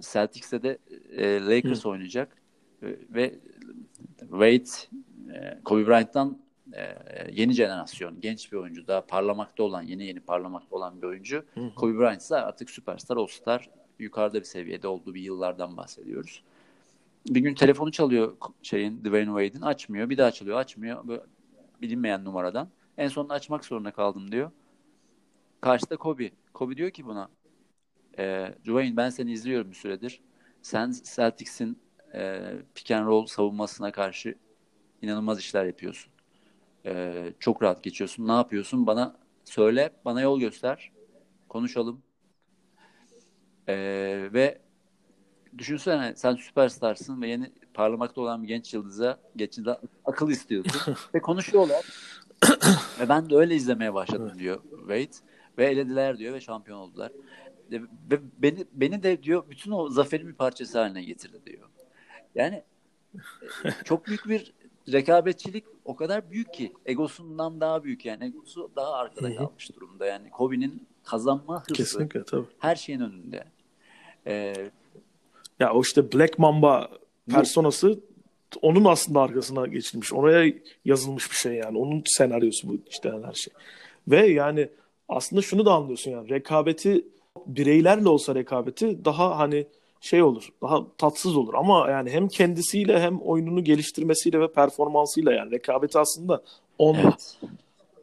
Celtics'te 0.00 0.62
de 0.62 0.78
e, 1.10 1.40
Lakers 1.40 1.84
Hı. 1.84 1.88
oynayacak. 1.88 2.36
E, 2.82 2.86
ve 3.10 3.34
Wade 4.20 4.98
e, 5.34 5.60
Kobe 5.64 5.86
Bryant'tan 5.86 6.38
e, 6.72 6.96
yeni 7.32 7.52
jenerasyon, 7.52 8.20
genç 8.20 8.52
bir 8.52 8.56
oyuncu, 8.56 8.86
daha 8.86 9.06
parlamakta 9.06 9.62
olan, 9.62 9.82
yeni 9.82 10.06
yeni 10.06 10.20
parlamakta 10.20 10.76
olan 10.76 11.02
bir 11.02 11.06
oyuncu. 11.06 11.44
Hı 11.54 11.60
hı. 11.60 11.74
Kobe 11.74 11.98
Bryant 11.98 12.20
ise 12.20 12.36
artık 12.36 12.70
süperstar, 12.70 13.16
all-star, 13.16 13.70
yukarıda 13.98 14.38
bir 14.38 14.44
seviyede 14.44 14.88
olduğu 14.88 15.14
bir 15.14 15.20
yıllardan 15.20 15.76
bahsediyoruz. 15.76 16.42
Bir 17.28 17.40
gün 17.40 17.54
telefonu 17.54 17.92
çalıyor 17.92 18.36
şeyin, 18.62 19.00
Dwayne 19.00 19.26
Wade'in, 19.26 19.62
açmıyor. 19.62 20.10
Bir 20.10 20.18
daha 20.18 20.30
çalıyor, 20.30 20.58
açmıyor. 20.58 21.08
Böyle 21.08 21.22
bilinmeyen 21.82 22.24
numaradan. 22.24 22.68
En 22.98 23.08
sonunda 23.08 23.34
açmak 23.34 23.64
zorunda 23.64 23.90
kaldım 23.90 24.32
diyor. 24.32 24.50
Karşıda 25.60 25.96
Kobe. 25.96 26.30
Kobe 26.52 26.76
diyor 26.76 26.90
ki 26.90 27.06
buna, 27.06 27.28
e, 28.18 28.54
Dwayne 28.64 28.96
ben 28.96 29.10
seni 29.10 29.32
izliyorum 29.32 29.70
bir 29.70 29.76
süredir. 29.76 30.20
Sen 30.62 30.94
Celtics'in 31.14 31.78
e, 32.14 32.40
pick 32.74 32.90
and 32.90 33.06
roll 33.06 33.26
savunmasına 33.26 33.92
karşı 33.92 34.34
inanılmaz 35.04 35.38
işler 35.38 35.64
yapıyorsun. 35.64 36.12
Ee, 36.86 37.32
çok 37.40 37.62
rahat 37.62 37.82
geçiyorsun. 37.82 38.28
Ne 38.28 38.32
yapıyorsun? 38.32 38.86
Bana 38.86 39.16
söyle, 39.44 39.90
bana 40.04 40.20
yol 40.20 40.40
göster. 40.40 40.92
Konuşalım. 41.48 42.02
Ee, 43.68 44.28
ve 44.32 44.58
düşünsene 45.58 46.16
sen 46.16 46.34
süperstarsın 46.34 47.22
ve 47.22 47.28
yeni 47.28 47.52
parlamakta 47.74 48.20
olan 48.20 48.42
bir 48.42 48.48
genç 48.48 48.74
yıldıza 48.74 49.20
yıldıza 49.34 49.80
akıl 50.04 50.30
istiyorsun 50.30 50.96
ve 51.14 51.20
konuşuyorlar. 51.20 51.84
ve 53.00 53.08
ben 53.08 53.30
de 53.30 53.36
öyle 53.36 53.54
izlemeye 53.54 53.94
başladım 53.94 54.32
diyor 54.38 54.62
Wade 54.78 55.26
ve 55.58 55.66
elediler 55.66 56.18
diyor 56.18 56.34
ve 56.34 56.40
şampiyon 56.40 56.78
oldular. 56.78 57.12
Ve 57.70 57.80
beni 58.38 58.64
beni 58.72 59.02
de 59.02 59.22
diyor 59.22 59.44
bütün 59.50 59.70
o 59.70 59.88
zaferin 59.88 60.28
bir 60.28 60.34
parçası 60.34 60.78
haline 60.78 61.02
getirdi 61.02 61.40
diyor. 61.46 61.68
Yani 62.34 62.62
e, 63.64 63.70
çok 63.84 64.06
büyük 64.06 64.28
bir 64.28 64.54
rekabetçilik 64.92 65.64
o 65.84 65.96
kadar 65.96 66.30
büyük 66.30 66.54
ki 66.54 66.72
egosundan 66.86 67.60
daha 67.60 67.84
büyük 67.84 68.04
yani 68.04 68.24
egosu 68.24 68.70
daha 68.76 68.92
arkada 68.92 69.36
kalmış 69.36 69.76
durumda 69.76 70.06
yani 70.06 70.30
Kobe'nin 70.30 70.86
kazanma 71.04 71.60
hırsı 71.60 71.74
Kesinlikle 71.74 72.24
tabii. 72.24 72.46
her 72.58 72.76
şeyin 72.76 73.00
önünde. 73.00 73.44
Ee, 74.26 74.70
ya 75.60 75.72
o 75.72 75.82
işte 75.82 76.12
Black 76.12 76.38
Mamba 76.38 76.90
personası 77.30 78.00
onun 78.62 78.84
aslında 78.84 79.20
arkasına 79.20 79.66
geçilmiş. 79.66 80.12
Oraya 80.12 80.52
yazılmış 80.84 81.30
bir 81.30 81.36
şey 81.36 81.52
yani. 81.52 81.78
Onun 81.78 82.02
senaryosu 82.06 82.68
bu 82.68 82.76
işte 82.90 83.12
her 83.24 83.32
şey. 83.32 83.52
Ve 84.08 84.26
yani 84.26 84.68
aslında 85.08 85.42
şunu 85.42 85.66
da 85.66 85.72
anlıyorsun 85.72 86.10
yani 86.10 86.28
rekabeti 86.28 87.04
bireylerle 87.46 88.08
olsa 88.08 88.34
rekabeti 88.34 89.04
daha 89.04 89.38
hani 89.38 89.66
şey 90.04 90.22
olur. 90.22 90.48
Daha 90.62 90.86
tatsız 90.98 91.36
olur 91.36 91.54
ama 91.54 91.90
yani 91.90 92.10
hem 92.10 92.28
kendisiyle 92.28 93.00
hem 93.00 93.18
oyununu 93.20 93.64
geliştirmesiyle 93.64 94.40
ve 94.40 94.52
performansıyla 94.52 95.32
yani 95.32 95.50
rekabeti 95.50 95.98
aslında 95.98 96.42
onunla. 96.78 97.02
Evet. 97.02 97.38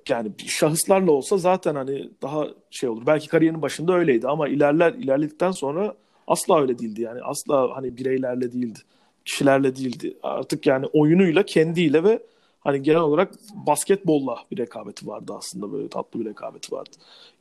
Yani 0.10 0.32
şahıslarla 0.48 1.12
olsa 1.12 1.38
zaten 1.38 1.76
hani 1.76 2.10
daha 2.22 2.48
şey 2.70 2.90
olur. 2.90 3.06
Belki 3.06 3.28
kariyerinin 3.28 3.62
başında 3.62 3.94
öyleydi 3.94 4.28
ama 4.28 4.48
ilerler 4.48 4.94
ilerledikten 4.94 5.52
sonra 5.52 5.96
asla 6.28 6.62
öyle 6.62 6.80
değildi 6.80 7.02
yani. 7.02 7.22
Asla 7.24 7.76
hani 7.76 7.98
bireylerle 7.98 8.52
değildi. 8.52 8.80
Kişilerle 9.26 9.76
değildi. 9.76 10.18
Artık 10.24 10.68
yani 10.68 10.86
oyunuyla, 10.86 11.44
kendiyle 11.44 12.04
ve 12.04 12.20
hani 12.62 12.84
genel 12.84 13.00
olarak 13.00 13.34
basketbolla 13.67 14.38
bir 14.52 14.58
rekabeti 14.58 15.08
vardı 15.08 15.34
aslında 15.38 15.71
böyle 15.71 15.88
tatlı 15.88 16.19
bir 16.19 16.26
rekabeti 16.26 16.76
vardı. 16.76 16.89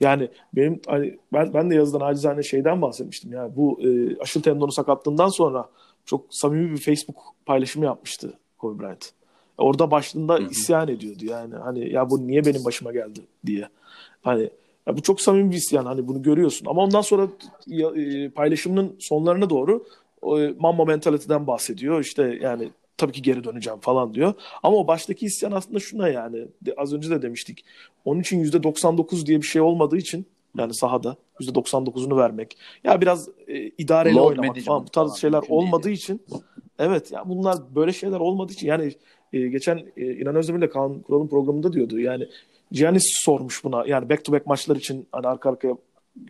Yani 0.00 0.28
benim 0.52 0.80
hani 0.86 1.18
ben 1.32 1.54
ben 1.54 1.70
de 1.70 1.74
yazıdan 1.74 2.06
acizane 2.06 2.42
şeyden 2.42 2.82
bahsetmiştim. 2.82 3.32
Yani 3.32 3.56
bu 3.56 3.80
e, 3.82 4.18
aşıl 4.18 4.42
tendonu 4.42 4.72
sakatlığından 4.72 5.28
sonra 5.28 5.68
çok 6.04 6.26
samimi 6.30 6.72
bir 6.72 6.80
Facebook 6.80 7.16
paylaşımı 7.46 7.84
yapmıştı 7.84 8.38
Kobe 8.58 8.82
Bryant. 8.82 9.12
Orada 9.58 9.90
başlığında 9.90 10.34
Hı-hı. 10.34 10.50
isyan 10.50 10.88
ediyordu 10.88 11.24
yani 11.24 11.54
hani 11.54 11.92
ya 11.92 12.10
bu 12.10 12.26
niye 12.26 12.44
benim 12.44 12.64
başıma 12.64 12.92
geldi 12.92 13.20
diye. 13.46 13.68
Hani 14.22 14.50
ya 14.86 14.96
bu 14.96 15.02
çok 15.02 15.20
samimi 15.20 15.50
bir 15.50 15.56
isyan 15.56 15.84
hani 15.84 16.08
bunu 16.08 16.22
görüyorsun. 16.22 16.66
Ama 16.66 16.82
ondan 16.82 17.00
sonra 17.00 17.28
e, 17.96 18.28
paylaşımının 18.28 18.96
sonlarına 18.98 19.50
doğru 19.50 19.84
e, 20.22 20.54
Mamma 20.58 20.84
Mentality'den 20.84 21.46
bahsediyor. 21.46 22.00
İşte 22.00 22.38
yani 22.42 22.70
tabii 23.00 23.12
ki 23.12 23.22
geri 23.22 23.44
döneceğim 23.44 23.80
falan 23.80 24.14
diyor. 24.14 24.34
Ama 24.62 24.76
o 24.76 24.86
baştaki 24.86 25.26
isyan 25.26 25.52
aslında 25.52 25.80
şuna 25.80 26.08
yani 26.08 26.46
az 26.76 26.94
önce 26.94 27.10
de 27.10 27.22
demiştik. 27.22 27.64
Onun 28.04 28.20
için 28.20 28.44
%99 28.44 29.26
diye 29.26 29.38
bir 29.38 29.46
şey 29.46 29.62
olmadığı 29.62 29.96
için 29.96 30.26
yani 30.58 30.74
sahada 30.74 31.16
%99'unu 31.40 32.16
vermek. 32.16 32.56
Ya 32.84 33.00
biraz 33.00 33.28
e, 33.48 33.58
idareli 33.58 34.14
Load 34.14 34.28
oynamak 34.28 34.58
falan 34.58 34.86
bu 34.86 34.90
tarz 34.90 35.06
falan 35.06 35.16
şeyler 35.16 35.42
olmadığı 35.48 35.84
değil. 35.84 35.96
için 35.96 36.22
evet 36.78 37.12
ya 37.12 37.28
bunlar 37.28 37.58
böyle 37.74 37.92
şeyler 37.92 38.20
olmadığı 38.20 38.52
için 38.52 38.66
yani 38.66 38.92
e, 39.32 39.48
geçen 39.48 39.82
e, 39.96 40.14
İnan 40.14 40.36
Özdemir 40.36 40.70
Kaan 40.70 41.00
Kural'ın 41.02 41.28
programında 41.28 41.72
diyordu. 41.72 41.98
Yani 41.98 42.28
Giannis 42.72 43.04
sormuş 43.24 43.64
buna. 43.64 43.84
Yani 43.86 44.10
back 44.10 44.24
to 44.24 44.32
back 44.32 44.46
maçlar 44.46 44.76
için 44.76 45.08
hani 45.12 45.26
arka 45.26 45.50
arkaya 45.50 45.76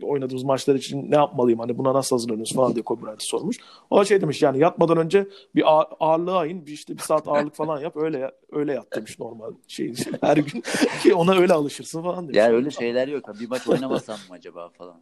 oynadığımız 0.03 0.45
maçlar 0.45 0.75
için 0.75 1.11
ne 1.11 1.17
yapmalıyım 1.17 1.61
hani 1.61 1.79
buna 1.79 1.95
nasıl 1.95 2.17
hazırlanıyoruz 2.17 2.55
falan 2.55 2.75
diye 2.75 2.83
Kobe 2.83 3.03
Bryant'ı 3.03 3.25
sormuş. 3.25 3.57
O 3.91 4.05
şey 4.05 4.21
demiş 4.21 4.43
yani 4.43 4.59
yatmadan 4.59 4.97
önce 4.97 5.29
bir 5.55 5.73
ağır, 5.73 5.87
ağırlığa 6.01 6.47
in 6.47 6.67
bir 6.67 6.73
işte 6.73 6.97
bir 6.97 7.03
saat 7.03 7.29
ağırlık 7.29 7.55
falan 7.55 7.81
yap 7.81 7.97
öyle 7.97 8.31
öyle 8.53 8.73
yat 8.73 8.97
demiş 8.97 9.19
normal 9.19 9.53
şey 9.69 9.95
her 10.21 10.37
gün 10.37 10.63
ki 11.03 11.15
ona 11.15 11.35
öyle 11.35 11.53
alışırsın 11.53 12.03
falan 12.03 12.25
demiş. 12.25 12.37
Yani 12.37 12.55
öyle 12.55 12.71
şeyler 12.71 13.09
yok. 13.09 13.25
Bir 13.41 13.49
maç 13.49 13.69
oynamasam 13.69 14.19
mı 14.29 14.35
acaba 14.35 14.69
falan. 14.69 15.01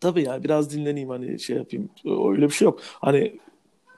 Tabii 0.00 0.22
ya 0.22 0.44
biraz 0.44 0.70
dinleneyim 0.70 1.08
hani 1.08 1.40
şey 1.40 1.56
yapayım. 1.56 1.90
Öyle 2.04 2.42
bir 2.42 2.50
şey 2.50 2.66
yok. 2.66 2.80
Hani 2.82 3.38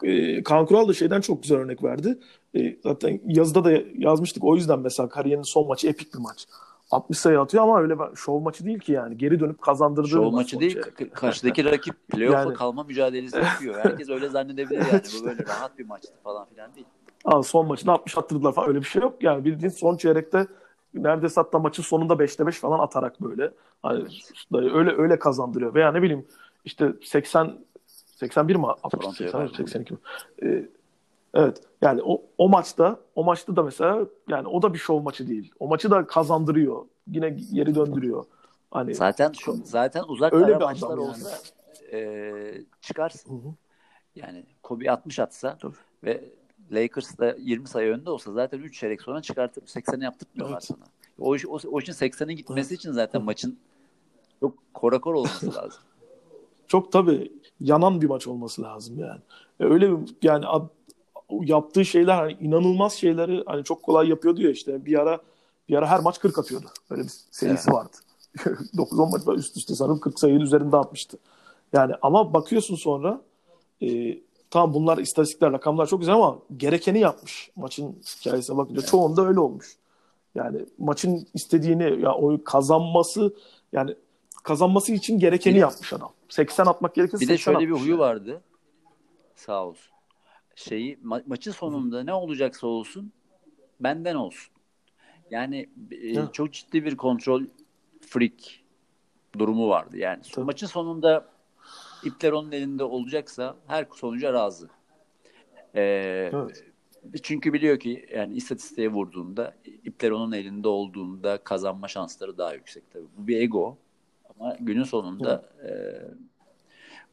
e, 0.03 0.43
Kaan 0.43 0.67
Kural 0.67 0.89
da 0.89 0.93
şeyden 0.93 1.21
çok 1.21 1.43
güzel 1.43 1.59
örnek 1.59 1.83
verdi. 1.83 2.19
E, 2.57 2.77
zaten 2.83 3.21
yazıda 3.27 3.65
da 3.65 3.73
yazmıştık. 3.99 4.45
O 4.45 4.55
yüzden 4.57 4.79
mesela 4.79 5.09
kariyerinin 5.09 5.43
son 5.43 5.69
maçı 5.69 5.89
epik 5.89 6.15
bir 6.15 6.19
maç. 6.19 6.47
60 6.95 7.19
sayı 7.19 7.41
atıyor 7.41 7.63
ama 7.63 7.81
öyle 7.81 7.97
şov 8.17 8.41
maçı 8.41 8.65
değil 8.65 8.79
ki 8.79 8.93
yani. 8.93 9.19
Geri 9.19 9.41
dönüp 9.41 9.63
kazandırdığı 9.63 10.09
şov 10.09 10.31
maçı 10.31 10.61
değil. 10.61 10.83
K- 10.83 11.11
karşıdaki 11.11 11.65
rakip 11.65 11.95
playoff'a 12.09 12.39
yani... 12.39 12.55
kalma 12.55 12.83
mücadelesi 12.83 13.37
yapıyor. 13.37 13.85
Herkes 13.85 14.09
öyle 14.09 14.29
zannedebilir 14.29 14.79
yani. 14.93 15.03
Bu 15.21 15.27
böyle 15.27 15.47
rahat 15.47 15.79
bir 15.79 15.87
maçtı 15.87 16.13
falan 16.25 16.47
filan 16.47 16.75
değil. 16.75 16.87
Aa, 17.25 17.43
son 17.43 17.67
maçında 17.67 17.93
60 17.93 18.19
attırdılar 18.19 18.53
falan 18.53 18.69
öyle 18.69 18.81
bir 18.81 18.87
şey 18.87 19.03
yok 19.03 19.23
yani. 19.23 19.45
Bildiğin 19.45 19.71
son 19.71 19.97
çeyrekte 19.97 20.47
neredeyse 20.95 21.41
hatta 21.41 21.59
maçın 21.59 21.83
sonunda 21.83 22.13
5'te 22.13 22.47
5 22.47 22.59
falan 22.59 22.79
atarak 22.79 23.21
böyle. 23.21 23.51
Hani 23.83 24.01
evet. 24.01 24.73
öyle 24.75 24.97
öyle 24.97 25.19
kazandırıyor. 25.19 25.75
Veya 25.75 25.93
ne 25.93 26.03
bileyim 26.03 26.27
işte 26.65 26.93
80 27.03 27.59
81 27.87 28.57
mi 28.57 28.67
atmış? 28.67 29.17
80, 29.17 29.47
82 29.47 29.95
mi? 29.95 29.99
Ee, 30.43 30.69
evet. 31.35 31.61
Yani 31.83 32.01
o, 32.05 32.23
o 32.39 32.49
maçta 32.49 33.01
o 33.15 33.25
maçta 33.25 33.57
da 33.57 33.63
mesela 33.63 34.07
yani 34.29 34.49
o 34.49 34.63
da 34.63 34.75
bir 34.75 34.79
şov 34.79 35.03
maçı 35.03 35.29
değil. 35.29 35.53
O 35.61 35.69
maçı 35.69 35.91
da 35.91 36.07
kazandırıyor. 36.07 36.85
Yine 37.07 37.31
geri 37.31 37.75
döndürüyor. 37.75 38.25
Hani 38.71 38.95
zaten 38.95 39.33
şu 39.33 39.57
zaten 39.65 40.05
uzak 40.09 40.33
öyle 40.33 40.57
ara 40.57 40.67
maçlar 40.67 40.91
yani. 40.91 41.01
olsa 41.01 41.31
e, 41.93 42.65
çıkarsın. 42.81 43.31
Hı 43.31 43.49
hı. 43.49 43.53
Yani 44.17 44.45
Kobe 44.63 44.91
60 44.91 45.19
atsa 45.19 45.59
Tabii. 45.59 45.75
ve 46.05 46.25
Lakers 46.73 47.19
da 47.19 47.37
20 47.39 47.69
sayı 47.69 47.93
önde 47.93 48.11
olsa 48.11 48.33
zaten 48.33 48.59
3 48.59 48.81
çeyrek 48.81 49.03
sonra 49.03 49.23
çıkartıp 49.23 49.65
80'i 49.65 50.05
yaptırmıyorlar 50.05 50.55
evet. 50.55 50.65
sana. 50.65 50.85
O, 51.19 51.37
o, 51.49 51.59
o 51.71 51.81
için 51.81 51.93
80'e 51.93 52.35
gitmesi 52.35 52.69
evet. 52.69 52.81
için 52.81 52.93
zaten 52.93 53.23
maçın 53.23 53.59
çok 54.41 54.75
korakor 54.75 55.15
olması 55.15 55.55
lazım. 55.55 55.83
Çok 56.69 56.93
tabii 56.93 57.33
yanan 57.61 58.01
bir 58.01 58.07
maç 58.07 58.27
olması 58.27 58.63
lazım 58.63 58.99
yani. 58.99 59.21
E, 59.61 59.65
öyle 59.65 59.91
yani 60.23 60.47
yaptığı 61.31 61.85
şeyler 61.85 62.15
hani 62.15 62.33
inanılmaz 62.33 62.93
şeyleri 62.93 63.43
hani 63.47 63.65
çok 63.65 63.83
kolay 63.83 64.09
yapıyordu 64.09 64.43
ya 64.43 64.51
işte 64.51 64.87
bir 64.87 64.99
ara 64.99 65.21
bir 65.69 65.75
ara 65.75 65.87
her 65.87 66.01
maç 66.01 66.19
40 66.19 66.39
atıyordu. 66.39 66.67
Böyle 66.91 67.03
bir 67.03 67.13
serisi 67.31 67.71
evet. 67.71 67.75
vardı. 67.75 67.97
9-10 68.77 69.27
maç 69.27 69.39
üst 69.39 69.57
üste 69.57 69.75
sanırım 69.75 70.01
40 70.01 70.21
sayının 70.21 70.41
üzerinde 70.41 70.77
atmıştı. 70.77 71.19
Yani 71.73 71.95
ama 72.03 72.35
bakıyorsun 72.35 72.77
sonra 72.77 73.21
e, 73.83 74.19
tamam 74.51 74.75
bunlar 74.75 74.99
istatistikler, 74.99 75.53
rakamlar 75.53 75.87
çok 75.87 76.01
güzel 76.01 76.15
ama 76.15 76.39
gerekeni 76.57 77.01
yapmış 77.01 77.51
maçın 77.57 77.97
hikayesine 78.21 78.57
bakınca. 78.57 78.81
Evet. 78.81 78.91
Çoğunda 78.91 79.27
öyle 79.27 79.41
olmuş. 79.41 79.77
Yani 80.35 80.67
maçın 80.79 81.27
istediğini 81.35 82.03
ya 82.03 82.15
o 82.15 82.45
kazanması 82.45 83.35
yani 83.73 83.95
kazanması 84.43 84.93
için 84.93 85.19
gerekeni 85.19 85.55
bir 85.55 85.61
yapmış 85.61 85.93
adam. 85.93 86.13
80 86.29 86.67
atmak 86.67 86.95
gerekirse 86.95 87.21
Bir 87.21 87.29
de 87.29 87.39
şöyle 87.39 87.59
bir 87.59 87.71
huyu 87.71 87.91
yani. 87.91 87.99
vardı. 87.99 88.43
Sağ 89.37 89.67
olsun. 89.67 89.94
Şeyi 90.57 90.97
ma- 90.97 91.23
maçın 91.27 91.53
sonunda 91.53 92.05
ne 92.05 92.13
olacaksa 92.13 92.67
olsun 92.67 93.13
benden 93.81 94.15
olsun. 94.15 94.55
Yani 95.31 95.69
e, 95.91 96.27
çok 96.33 96.53
ciddi 96.53 96.85
bir 96.85 96.97
kontrol 96.97 97.43
freak 98.01 98.65
durumu 99.39 99.69
vardı. 99.69 99.99
Yani 99.99 100.23
Tabii. 100.33 100.45
maçın 100.45 100.67
sonunda 100.67 101.29
ipler 102.03 102.33
onun 102.33 102.53
elinde 102.53 102.85
olacaksa 102.85 103.57
her 103.67 103.87
sonuca 103.95 104.33
razı. 104.33 104.69
Ee, 105.75 106.31
evet. 106.35 106.65
Çünkü 107.23 107.53
biliyor 107.53 107.79
ki 107.79 108.07
yani 108.15 108.35
istatistiğe 108.35 108.89
vurduğunda 108.89 109.55
ipler 109.65 110.11
onun 110.11 110.33
elinde 110.33 110.69
olduğunda 110.69 111.39
kazanma 111.39 111.89
şansları 111.89 112.39
daha 112.39 112.55
yüksek 112.55 112.91
tabii. 112.91 113.07
Bu 113.19 113.29
bir 113.29 113.41
ego. 113.41 113.79
Ama 114.41 114.57
günün 114.61 114.85
sonunda 114.85 115.51
e, 115.63 115.71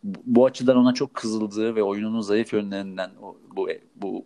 bu, 0.04 0.20
bu 0.26 0.46
açıdan 0.46 0.78
ona 0.78 0.94
çok 0.94 1.14
kızıldığı 1.14 1.76
ve 1.76 1.84
oyununun 1.84 2.22
zayıf 2.22 2.54
yönlerinden 2.54 3.12
bu 3.56 3.70
bu 3.96 4.26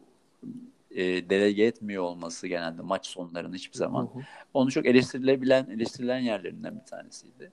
e, 0.92 1.30
delege 1.30 1.64
etmiyor 1.64 2.04
olması 2.04 2.48
genelde 2.48 2.82
maç 2.82 3.08
sonlarında 3.08 3.56
hiçbir 3.56 3.78
zaman. 3.78 4.04
Hı 4.04 4.20
hı. 4.20 4.24
Onu 4.54 4.72
çok 4.72 4.86
eleştirilebilen, 4.86 5.70
eleştirilen 5.70 6.20
yerlerinden 6.20 6.76
bir 6.80 6.86
tanesiydi. 6.86 7.52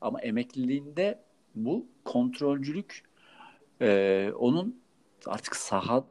Ama 0.00 0.20
emekliliğinde 0.20 1.18
bu 1.54 1.86
kontrolcülük 2.04 3.02
e, 3.80 4.30
onun 4.38 4.80
artık 5.26 5.56
saha 5.56 6.04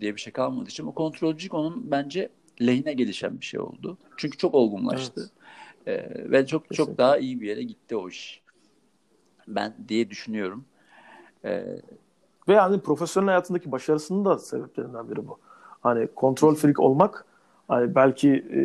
diye 0.00 0.14
bir 0.14 0.20
şey 0.20 0.32
kalmadığı 0.32 0.68
için 0.68 0.86
o 0.86 0.94
kontrolcülük 0.94 1.54
onun 1.54 1.90
bence 1.90 2.28
lehine 2.60 2.92
gelişen 2.92 3.40
bir 3.40 3.44
şey 3.44 3.60
oldu. 3.60 3.98
Çünkü 4.16 4.38
çok 4.38 4.54
olgunlaştı. 4.54 5.30
Evet. 5.86 6.26
E, 6.26 6.30
ve 6.30 6.46
çok 6.46 6.68
Kesinlikle. 6.68 6.76
çok 6.76 6.98
daha 6.98 7.18
iyi 7.18 7.40
bir 7.40 7.48
yere 7.48 7.62
gitti 7.62 7.96
o 7.96 8.08
iş. 8.08 8.42
Ben 9.48 9.74
diye 9.88 10.10
düşünüyorum. 10.10 10.64
E, 11.44 11.64
ve 12.48 12.52
yani 12.52 12.80
profesyonel 12.80 13.28
hayatındaki 13.28 13.72
başarısının 13.72 14.24
da 14.24 14.38
sebeplerinden 14.38 15.10
biri 15.10 15.28
bu. 15.28 15.38
Hani 15.80 16.06
kontrol 16.06 16.54
freak 16.54 16.80
olmak 16.80 17.24
hani 17.68 17.94
belki 17.94 18.30
e, 18.30 18.60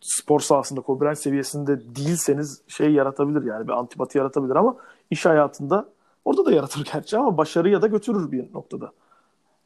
spor 0.00 0.40
sahasında 0.40 0.80
Kobe 0.80 1.14
seviyesinde 1.14 1.80
değilseniz 1.96 2.62
şey 2.68 2.92
yaratabilir 2.92 3.42
yani 3.44 3.66
bir 3.68 3.72
antipati 3.72 4.18
yaratabilir 4.18 4.56
ama 4.56 4.76
iş 5.10 5.26
hayatında 5.26 5.88
Orada 6.26 6.44
da 6.44 6.52
yaratır 6.52 6.84
gerçi 6.92 7.18
ama 7.18 7.36
başarıya 7.36 7.82
da 7.82 7.86
götürür 7.86 8.32
bir 8.32 8.54
noktada. 8.54 8.92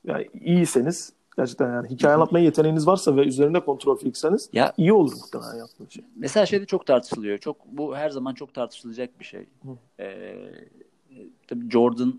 Yani 0.05 0.29
iyiyseniz 0.41 1.13
gerçekten 1.37 1.75
yani 1.75 1.89
hikaye 1.89 2.15
anlatma 2.15 2.39
yeteneğiniz 2.39 2.87
varsa 2.87 3.17
ve 3.17 3.25
üzerinde 3.25 3.65
kontrol 3.65 3.97
freakseniz 3.97 4.49
Ya 4.53 4.73
iyi 4.77 4.93
olur 4.93 5.13
muhtemelen 5.13 5.59
yaptığınız 5.59 5.93
şey. 5.93 6.05
Mesela 6.17 6.47
şeyde 6.47 6.67
çok 6.67 6.87
tartışılıyor. 6.87 7.39
Çok 7.39 7.57
bu 7.67 7.97
her 7.97 8.11
zaman 8.11 8.35
çok 8.35 8.55
tartışılacak 8.55 9.21
bir 9.21 9.25
şey. 9.25 9.47
Hı. 9.63 10.03
Ee, 10.03 10.53
tabii 11.49 11.71
Jordan 11.71 12.15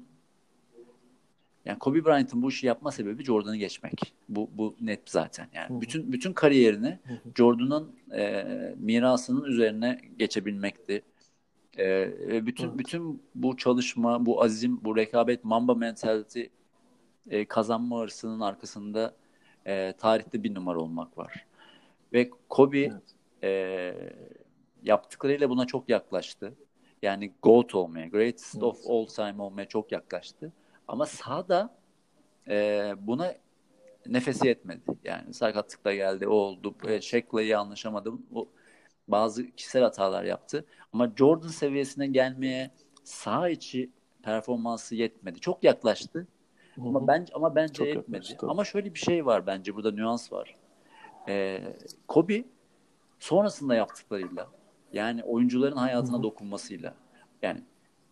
yani 1.66 1.80
Kobe 1.80 2.06
Bryant'ın 2.06 2.42
bu 2.42 2.50
işi 2.50 2.68
yapma 2.68 2.92
sebebi 2.92 3.24
Jordan'ı 3.24 3.58
geçmek. 3.58 4.14
Bu 4.30 4.50
bu 4.54 4.76
net 4.82 5.02
zaten. 5.06 5.48
Yani 5.54 5.82
bütün 5.82 6.12
bütün 6.12 6.34
kariyerini. 6.34 7.00
Jordan'ın 7.36 7.96
e, 8.16 8.46
mirasının 8.78 9.44
üzerine 9.44 10.02
geçebilmekti. 10.18 11.02
E, 11.78 11.86
ve 12.28 12.46
bütün 12.46 12.78
bütün 12.78 13.24
bu 13.36 13.58
çalışma, 13.58 14.26
bu 14.26 14.44
azim, 14.44 14.84
bu 14.84 14.98
rekabet, 14.98 15.44
Mamba 15.44 15.76
mentality 15.76 16.44
e, 17.30 17.46
kazanma 17.46 18.00
hırsının 18.02 18.40
arkasında 18.40 19.16
e, 19.66 19.94
tarihte 19.98 20.44
bir 20.44 20.56
numara 20.56 20.80
olmak 20.80 21.18
var. 21.18 21.46
Ve 22.14 22.30
Kobe 22.50 22.80
Evet. 22.80 23.02
e, 23.44 23.94
yaptıklarıyla 24.84 25.50
buna 25.50 25.66
çok 25.66 25.90
yaklaştı. 25.90 26.54
Yani 27.02 27.32
GOAT 27.42 27.76
olmaya, 27.76 28.08
greatest 28.08 28.56
Evet. 28.56 28.64
of 28.64 28.90
all 28.90 29.06
time 29.06 29.42
olmaya 29.44 29.66
çok 29.66 29.92
yaklaştı. 29.92 30.52
Ama 30.92 31.06
sahada 31.06 31.76
e, 32.48 32.94
buna 33.00 33.34
nefesi 34.06 34.48
yetmedi. 34.48 34.82
Yani 35.04 35.34
sakatlıkla 35.34 35.94
geldi, 35.94 36.28
o 36.28 36.34
oldu. 36.34 36.76
E, 36.88 37.02
Shaq'la 37.02 37.42
iyi 37.42 37.58
anlaşamadım. 37.58 38.26
O, 38.36 38.48
bazı 39.08 39.52
kişisel 39.52 39.84
hatalar 39.84 40.24
yaptı. 40.24 40.66
Ama 40.94 41.12
Jordan 41.18 41.48
seviyesine 41.48 42.08
gelmeye 42.08 42.72
saha 43.04 43.50
içi 43.50 43.90
performansı 44.24 44.96
yetmedi. 44.96 45.40
Çok 45.40 45.64
yaklaştı. 45.64 46.28
Hı 46.76 46.82
hı. 46.82 46.88
Ama 46.88 47.08
bence 47.08 47.34
ama 47.34 47.56
bence 47.56 47.74
Çok 47.74 47.88
yetmedi. 47.88 48.16
yaklaştı. 48.16 48.48
Ama 48.50 48.66
şöyle 48.66 48.94
bir 48.94 49.00
şey 49.00 49.26
var 49.26 49.48
bence 49.48 49.76
burada 49.76 49.92
nüans 49.92 50.32
var. 50.32 50.56
Ee, 51.28 51.62
Kobe 52.08 52.44
sonrasında 53.20 53.76
yaptıklarıyla 53.76 54.48
yani 54.94 55.24
oyuncuların 55.24 55.78
hayatına 55.78 56.16
Hı 56.16 56.20
hı. 56.20 56.24
dokunmasıyla 56.24 56.96
yani 57.42 57.62